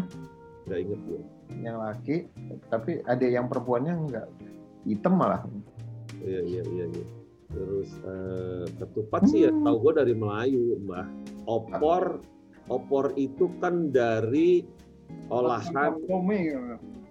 [0.66, 1.20] Nggak inget gue.
[1.62, 2.28] Yang laki,
[2.68, 4.26] tapi adik yang perempuannya enggak
[4.84, 5.42] hitam malah.
[6.24, 6.86] Iya iya iya.
[6.92, 7.06] iya.
[7.54, 9.62] Terus eh, ketupat sih ya Hmm.
[9.62, 11.06] tahu gue dari Melayu mbah.
[11.46, 12.18] Opor
[12.72, 14.64] opor itu kan dari
[15.28, 16.48] olahan Tommy,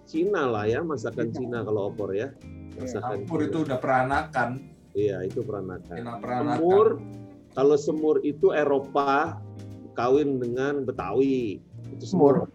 [0.04, 2.34] Cina lah ya masakan Cina kalau opor ya.
[2.76, 3.48] Masakan Campur Cina.
[3.48, 4.48] itu udah peranakan.
[4.94, 5.96] Iya itu peranakan.
[6.20, 6.58] Peranakan.
[6.58, 6.88] Semur
[7.54, 9.38] kalau semur itu Eropa
[9.94, 11.62] kawin dengan Betawi
[11.94, 12.50] itu semur.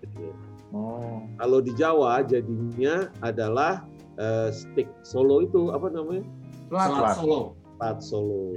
[0.70, 1.26] Oh.
[1.41, 3.86] Kalau di Jawa jadinya adalah
[4.22, 6.26] eh, stick Solo itu apa namanya?
[6.70, 7.41] Selat Solo.
[7.80, 8.53] Plat Solo.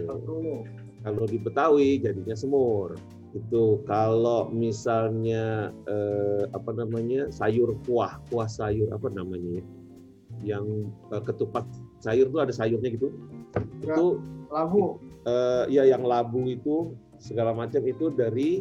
[1.02, 2.94] Kalau di Betawi jadinya semur.
[3.32, 9.64] Itu kalau misalnya eh, apa namanya sayur kuah, kuah sayur apa namanya ya?
[10.54, 11.64] Yang eh, ketupat
[12.04, 13.08] sayur tuh ada sayurnya gitu.
[13.82, 13.96] Ya.
[13.96, 14.20] Itu
[14.52, 15.00] Labu.
[15.24, 18.60] eh, ya yang labu itu segala macam itu dari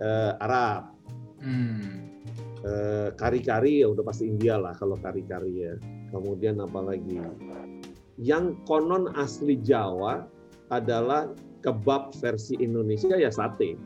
[0.00, 0.96] eh, Arab.
[1.44, 2.05] Hmm.
[2.66, 5.78] Eh, kari-kari ya udah pasti India lah kalau kari-kari ya.
[6.10, 7.22] Kemudian apa lagi?
[8.18, 10.26] Yang konon asli Jawa
[10.74, 11.30] adalah
[11.62, 13.78] kebab versi Indonesia ya sate.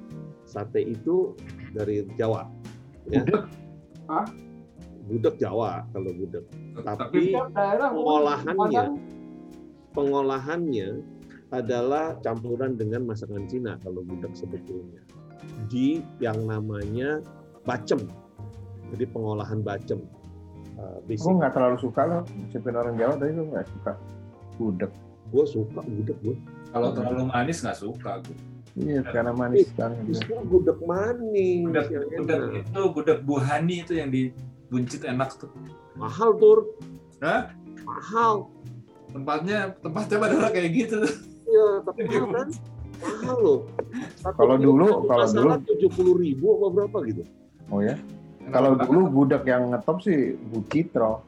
[0.48, 1.36] Sate itu
[1.76, 2.48] dari Jawa.
[3.12, 3.20] Ya.
[3.20, 3.44] Gudeg?
[4.08, 4.26] Hah?
[5.12, 6.44] Gudeg Jawa kalau gudeg.
[6.80, 7.36] Tapi
[7.76, 8.84] pengolahannya
[9.92, 10.88] pengolahannya
[11.52, 15.02] adalah campuran dengan masakan Cina kalau gudeg sebetulnya
[15.66, 17.18] di yang namanya
[17.66, 17.98] bacem
[18.90, 20.00] jadi pengolahan bacem
[20.76, 23.92] uh, Aku basic nggak terlalu suka loh, cipin orang Jawa tapi gue nggak suka
[24.56, 24.92] gudeg.
[25.26, 26.36] gue suka gudeg gue
[26.68, 28.38] kalau terlalu manis nggak suka gue.
[28.72, 29.98] Iya, karena manis banget.
[30.06, 32.54] justru gudeg manis Gudeg, yang gudeg enak.
[32.60, 35.50] itu gudeg buhani itu yang dibuncit enak tuh.
[35.92, 36.58] mahal tur
[37.18, 37.50] Hah?
[37.80, 38.46] mahal
[39.10, 41.02] Tempatnya tempatnya padahal kayak gitu.
[41.44, 42.48] ya tapi mahal kan
[42.96, 43.60] mahal loh
[44.30, 47.22] Kalau dulu- kalau dulu- tujuh puluh ribu apa berapa gitu
[47.68, 47.94] Oh ya,
[48.50, 51.22] kalau dulu gudeg yang ngetop sih Bucitro.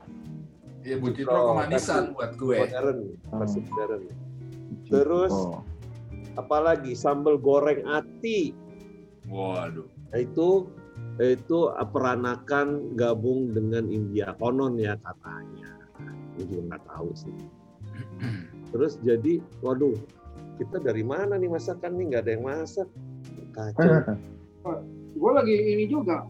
[0.83, 2.59] ya bucitro kemanisan buat gue.
[2.59, 2.99] modern
[3.31, 3.69] versi Hmm.
[3.71, 4.03] modern.
[4.85, 5.35] Terus?
[6.33, 8.57] apalagi sambal goreng ati
[9.29, 9.85] Waduh.
[10.11, 10.67] Nah, itu
[11.21, 15.71] itu peranakan gabung dengan India konon ya katanya
[16.35, 17.37] gue juga nggak tahu sih
[18.73, 19.93] terus jadi waduh
[20.57, 22.89] kita dari mana nih masakan nih nggak ada yang masak
[23.53, 23.93] kacau
[25.21, 26.25] gue lagi ini juga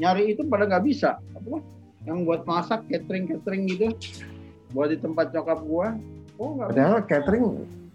[0.00, 1.60] nyari itu pada nggak bisa apa
[2.08, 3.92] yang buat masak catering catering gitu
[4.72, 5.92] buat di tempat nyokap gua
[6.40, 6.76] oh nggak bisa.
[6.80, 7.46] Padahal catering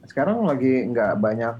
[0.05, 1.55] sekarang lagi nggak banyak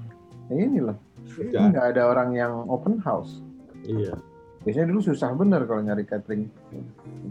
[0.54, 0.96] ini loh.
[1.34, 1.74] Nggak.
[1.74, 3.42] Nggak ada orang yang open house.
[3.82, 4.14] iya
[4.62, 6.46] Biasanya dulu susah bener kalau nyari catering.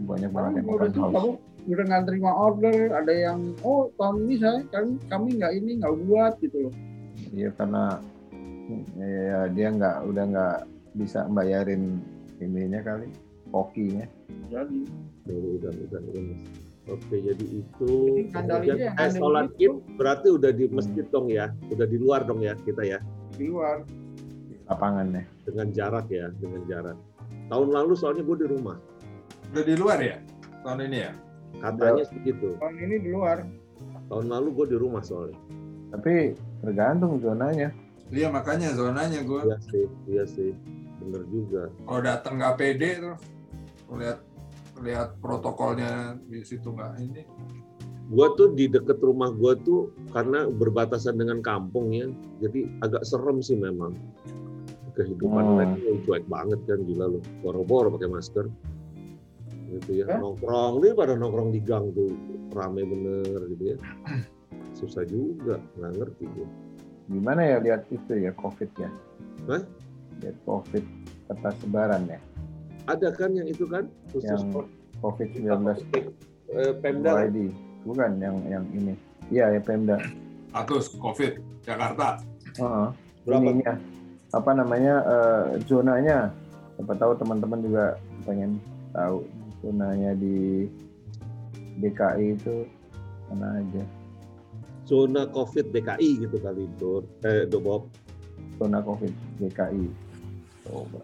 [0.04, 1.14] Banyak banget yang open house.
[1.16, 1.32] kamu
[1.66, 5.94] udah nggak terima order ada yang oh tahun ini saya kami kami nggak ini nggak
[6.06, 6.74] buat gitu loh
[7.34, 7.98] Iya karena
[9.02, 10.56] ya dia nggak udah nggak
[10.94, 11.98] bisa bayarin
[12.40, 13.08] ininya kali
[13.50, 14.04] kokinya.
[14.50, 14.80] jadi.
[15.26, 16.42] Udah udah udah udah Mas.
[16.86, 17.90] oke jadi itu
[18.30, 21.50] kemudian yang eh, sholat id berarti udah di masjid dong ya?
[21.74, 22.98] Udah di luar dong ya kita ya?
[23.34, 23.82] Di luar.
[24.70, 25.26] Lapangannya.
[25.46, 26.98] dengan jarak ya dengan jarak.
[27.50, 28.78] Tahun lalu soalnya gue di rumah.
[29.54, 30.18] Udah di luar ya?
[30.62, 31.12] Tahun ini ya.
[31.56, 33.42] katanya segitu tahun ini di luar.
[34.10, 35.38] Tahun lalu gue di rumah soalnya.
[35.90, 37.74] Tapi tergantung zonanya.
[38.14, 40.54] Iya makanya zonanya gue iya sih iya sih
[41.06, 43.16] bener juga kalau datang nggak pede tuh
[43.94, 44.18] lihat
[44.76, 47.22] lihat protokolnya di situ nggak ini.
[48.06, 52.06] gue tuh di deket rumah gue tuh karena berbatasan dengan kampung ya
[52.38, 53.94] jadi agak serem sih memang
[54.94, 55.54] kehidupan Hmm.
[55.58, 58.46] mereka cuek banget kan gila lu boro-boro pakai masker
[59.74, 60.22] gitu ya Hah?
[60.22, 62.14] nongkrong nih pada nongkrong di gang tuh
[62.54, 63.76] rame bener gitu ya
[64.72, 66.48] susah juga nggak ngerti gue
[67.06, 68.90] Gimana ya lihat itu ya COVID ya?
[69.46, 69.62] Hah?
[70.22, 70.84] Lihat COVID
[71.26, 72.20] kertas sebaran ya.
[72.86, 74.70] ada kan yang itu kan khusus Yang for-
[75.02, 75.50] COVID-19
[76.54, 77.18] eh, Pemda?
[77.18, 77.50] OID.
[77.82, 78.94] Bukan yang yang ini.
[79.28, 79.98] Iya, ya Pemda.
[80.54, 81.32] Status COVID
[81.66, 82.22] Jakarta.
[82.56, 82.88] Heeh.
[83.26, 83.42] Berapa?
[83.42, 83.74] Ininya,
[84.30, 86.30] apa namanya eh, zonanya?
[86.78, 88.62] Siapa tahu teman-teman juga pengen
[88.94, 89.26] tahu
[89.60, 90.70] zonanya di
[91.76, 92.64] DKI itu
[93.28, 93.82] mana aja.
[94.86, 97.02] zona COVID DKI gitu kali Dur.
[97.26, 97.90] Eh, Do Bob.
[98.62, 99.10] Zona COVID
[99.42, 100.05] DKI.
[100.66, 101.00] Coba.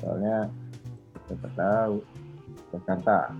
[0.00, 0.48] Soalnya
[1.28, 1.94] siapa tahu
[2.72, 3.36] Jakarta.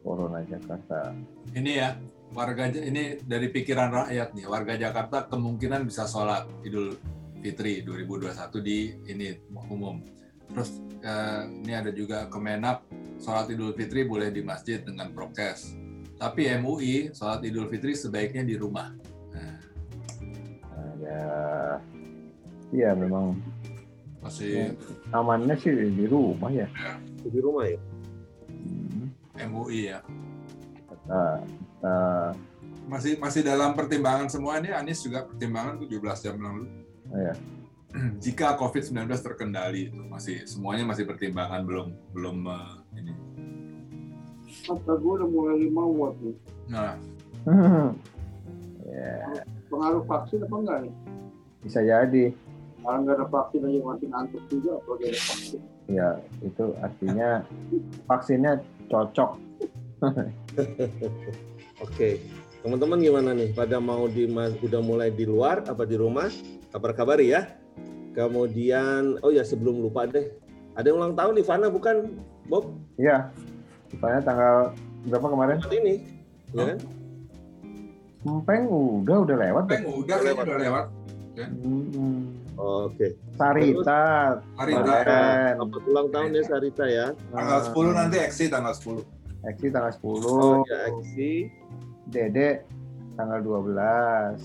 [0.00, 1.12] Corona Jakarta.
[1.52, 1.96] Ini ya
[2.32, 6.96] warga ini dari pikiran rakyat nih warga Jakarta kemungkinan bisa sholat Idul
[7.40, 8.32] Fitri 2021
[8.64, 9.28] di ini
[9.68, 10.00] umum.
[10.50, 12.84] Terus eh, ini ada juga Kemenap
[13.20, 15.76] sholat Idul Fitri boleh di masjid dengan prokes.
[16.16, 18.92] Tapi MUI sholat Idul Fitri sebaiknya di rumah.
[19.32, 19.58] Nah,
[20.80, 21.22] Nah, ya,
[22.72, 23.36] iya memang
[24.20, 24.76] masih
[25.12, 26.68] amannya sih di rumah ya.
[27.24, 27.80] Di rumah ya.
[28.52, 29.08] Hmm.
[29.48, 30.00] MUI ya.
[30.88, 31.96] Kita, kita
[32.90, 36.64] Masih masih dalam pertimbangan semua ini Anies juga pertimbangan 17 jam lalu.
[37.14, 37.34] Iya.
[38.24, 43.14] Jika COVID-19 terkendali itu masih semuanya masih pertimbangan belum belum eh, ini.
[44.66, 46.36] Mata gue udah mulai lima watt nih.
[46.70, 46.94] Nah,
[48.90, 50.94] ya Pengaruh vaksin apa enggak nih?
[51.60, 52.32] bisa jadi
[52.80, 55.60] Kalau nggak ada vaksin aja mati ngantuk juga, apalagi ada vaksin.
[55.90, 56.08] ya
[56.46, 57.42] itu artinya
[58.06, 58.52] vaksinnya
[58.86, 59.30] cocok
[61.84, 62.20] Oke.
[62.60, 63.52] Teman-teman gimana nih?
[63.56, 64.28] Pada mau di
[64.60, 66.28] udah mulai di luar apa di rumah?
[66.72, 67.48] Kabar-kabari ya.
[68.12, 70.28] Kemudian oh ya sebelum lupa deh.
[70.76, 72.72] Ada yang ulang tahun Ivana bukan Bob?
[73.00, 73.30] iya
[73.98, 74.56] Soalnya tanggal
[75.08, 75.94] berapa kemarin ini.
[76.54, 76.78] Ya kan?
[78.20, 80.86] Empeng udah udah lewat deh Peng udah kayaknya udah lewat.
[81.40, 82.24] Hmm.
[82.60, 83.16] Oke.
[83.40, 85.08] Sarita Sarita.
[85.56, 87.06] Selamat ulang tahun ya Sarita ya.
[87.32, 89.00] tanggal 10 nanti eksi tanggal 10.
[89.48, 91.48] Eksi tanggal 10 Oh ya Eksi.
[92.12, 92.68] Dede
[93.16, 94.44] tanggal 12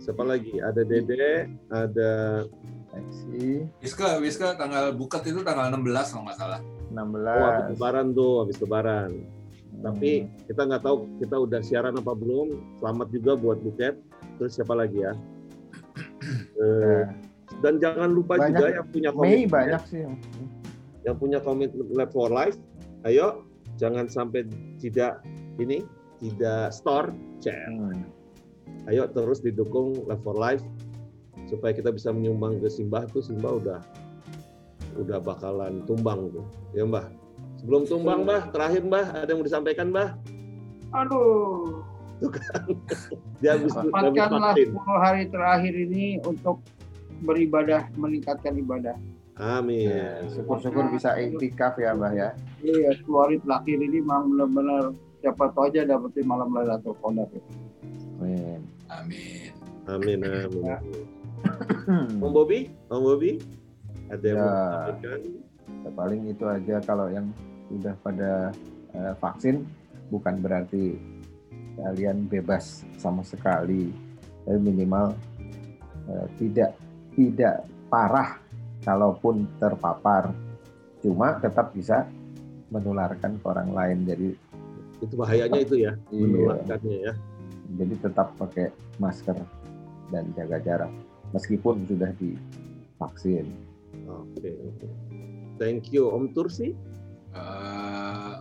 [0.00, 0.60] Siapa lagi?
[0.60, 2.44] Ada Dede, ada
[2.90, 6.60] Eksi Wiska Wiska tanggal buket itu tanggal 16 kalau nggak salah.
[6.90, 9.10] 16 oh, habis lebaran tuh, habis lebaran.
[9.80, 12.76] Tapi kita nggak tahu kita udah siaran apa belum.
[12.82, 13.96] Selamat juga buat Buket.
[14.36, 15.14] Terus siapa lagi ya?
[16.60, 17.08] Nah,
[17.64, 18.52] dan jangan lupa Banyak.
[18.52, 20.00] juga yang punya Mei komitmen, banyak sih
[21.04, 22.60] yang punya komitmen Lab for Life.
[23.08, 23.48] Ayo,
[23.80, 24.44] jangan sampai
[24.76, 25.24] tidak
[25.56, 25.80] ini
[26.20, 27.56] tidak store, chat.
[27.68, 28.04] Hmm.
[28.88, 30.62] Ayo terus didukung Lab for Life
[31.48, 33.80] supaya kita bisa menyumbang ke Simbah tuh Simbah udah
[35.00, 36.46] udah bakalan tumbang tuh,
[36.76, 37.08] ya Mbah.
[37.62, 40.16] Sebelum tumbang, Mbah, terakhir Mbah, ada yang mau disampaikan, Mbah?
[40.96, 41.84] Aduh,
[43.40, 44.68] Dia habis habis sempatkanlah vaksin.
[44.76, 46.60] 10 hari terakhir ini untuk
[47.24, 48.96] beribadah, meningkatkan ibadah.
[49.40, 49.88] Amin.
[49.88, 52.28] Ya, syukur-syukur bisa iktikaf ya Mbah ya
[52.60, 54.92] Iya, 10 hari terakhir ini memang benar-benar
[55.24, 57.28] siapa tahu aja dapetin malam Lailatul Qadar.
[58.20, 58.60] Amin.
[58.92, 59.48] Amin.
[59.88, 60.44] Amin, amin.
[60.60, 61.04] amin.
[62.24, 63.40] Om Bobi, Om Bobi,
[64.12, 64.44] ada yang Ya.
[64.44, 65.16] mau?
[65.80, 67.32] Ya, paling itu aja kalau yang
[67.72, 68.52] sudah pada
[68.92, 69.64] eh, vaksin
[70.12, 70.98] bukan berarti
[71.84, 73.92] kalian bebas sama sekali
[74.44, 75.16] tapi minimal
[76.08, 76.70] eh, tidak
[77.16, 77.54] tidak
[77.90, 78.38] parah
[78.84, 80.32] kalaupun terpapar
[81.00, 82.08] cuma tetap bisa
[82.70, 84.30] menularkan ke orang lain jadi
[85.00, 87.12] Itu bahayanya itu ya, iya, menularkannya ya.
[87.80, 88.68] jadi tetap pakai
[89.00, 89.36] masker
[90.12, 90.92] dan jaga jarak
[91.32, 93.48] meskipun sudah divaksin
[94.10, 94.88] Oke, oke.
[95.58, 96.74] Thank you Om Tursi.
[97.30, 98.34] Eh,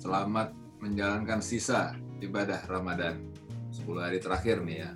[0.00, 0.52] selamat
[0.84, 3.18] menjalankan sisa ibadah Ramadan
[3.70, 4.90] 10 hari terakhir nih ya.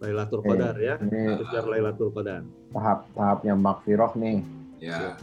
[0.00, 0.40] Lailatul.
[0.40, 0.96] Qadar ya.
[0.96, 2.42] Kejar Lailatul Qadar.
[2.70, 4.40] tahap-tahapnya makfiroh nih
[4.80, 5.18] Ya.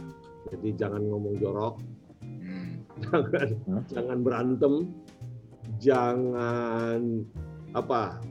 [0.48, 1.82] Jadi jangan ngomong jorok,
[2.22, 2.86] Hmm.
[3.02, 3.82] jangan Hmm?
[3.90, 4.74] jangan berantem,
[5.82, 7.00] jangan
[7.74, 8.22] apa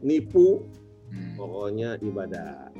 [0.00, 0.64] nipu,
[1.12, 1.36] Hmm.
[1.36, 2.72] pokoknya ibadah.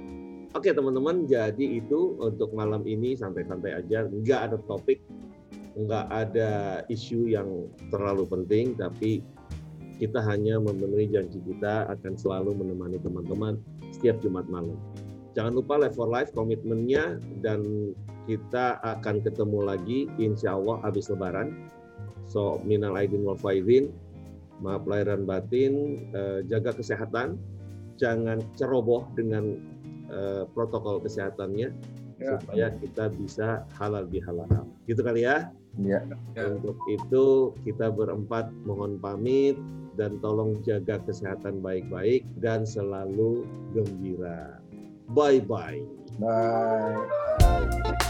[0.51, 4.99] Oke teman-teman, jadi itu untuk malam ini santai-santai aja, nggak ada topik,
[5.79, 6.51] nggak ada
[6.91, 9.23] isu yang terlalu penting, tapi
[10.01, 13.61] kita hanya memenuhi janji kita akan selalu menemani teman-teman
[13.93, 14.81] setiap Jumat malam.
[15.37, 17.93] Jangan lupa Live for Life komitmennya dan
[18.25, 21.69] kita akan ketemu lagi insya Allah habis lebaran.
[22.27, 23.93] So minal aidin wal faizin,
[24.65, 27.37] maaf lahir dan batin, eh, jaga kesehatan,
[28.01, 29.61] jangan ceroboh dengan
[30.11, 31.71] eh, protokol kesehatannya
[32.21, 32.37] Ya.
[32.37, 34.45] supaya kita bisa halal bihalal.
[34.85, 35.49] Gitu kali ya.
[35.81, 36.05] ya
[36.37, 36.45] Ya.
[36.53, 39.57] Untuk itu kita berempat mohon pamit
[39.99, 44.61] dan tolong jaga kesehatan baik-baik dan selalu gembira.
[45.11, 45.83] Bye bye.
[46.19, 48.10] bye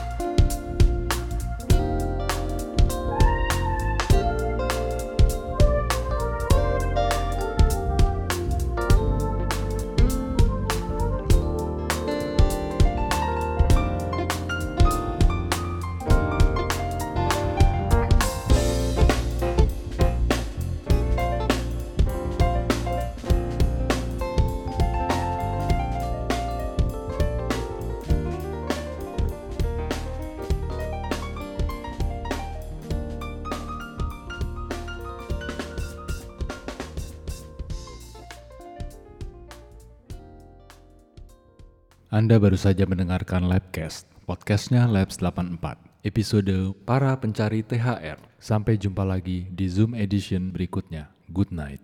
[42.20, 45.56] Anda baru saja mendengarkan Labcast, podcastnya Labs 84,
[46.04, 48.20] episode Para Pencari THR.
[48.36, 51.08] Sampai jumpa lagi di Zoom Edition berikutnya.
[51.32, 51.80] Good night.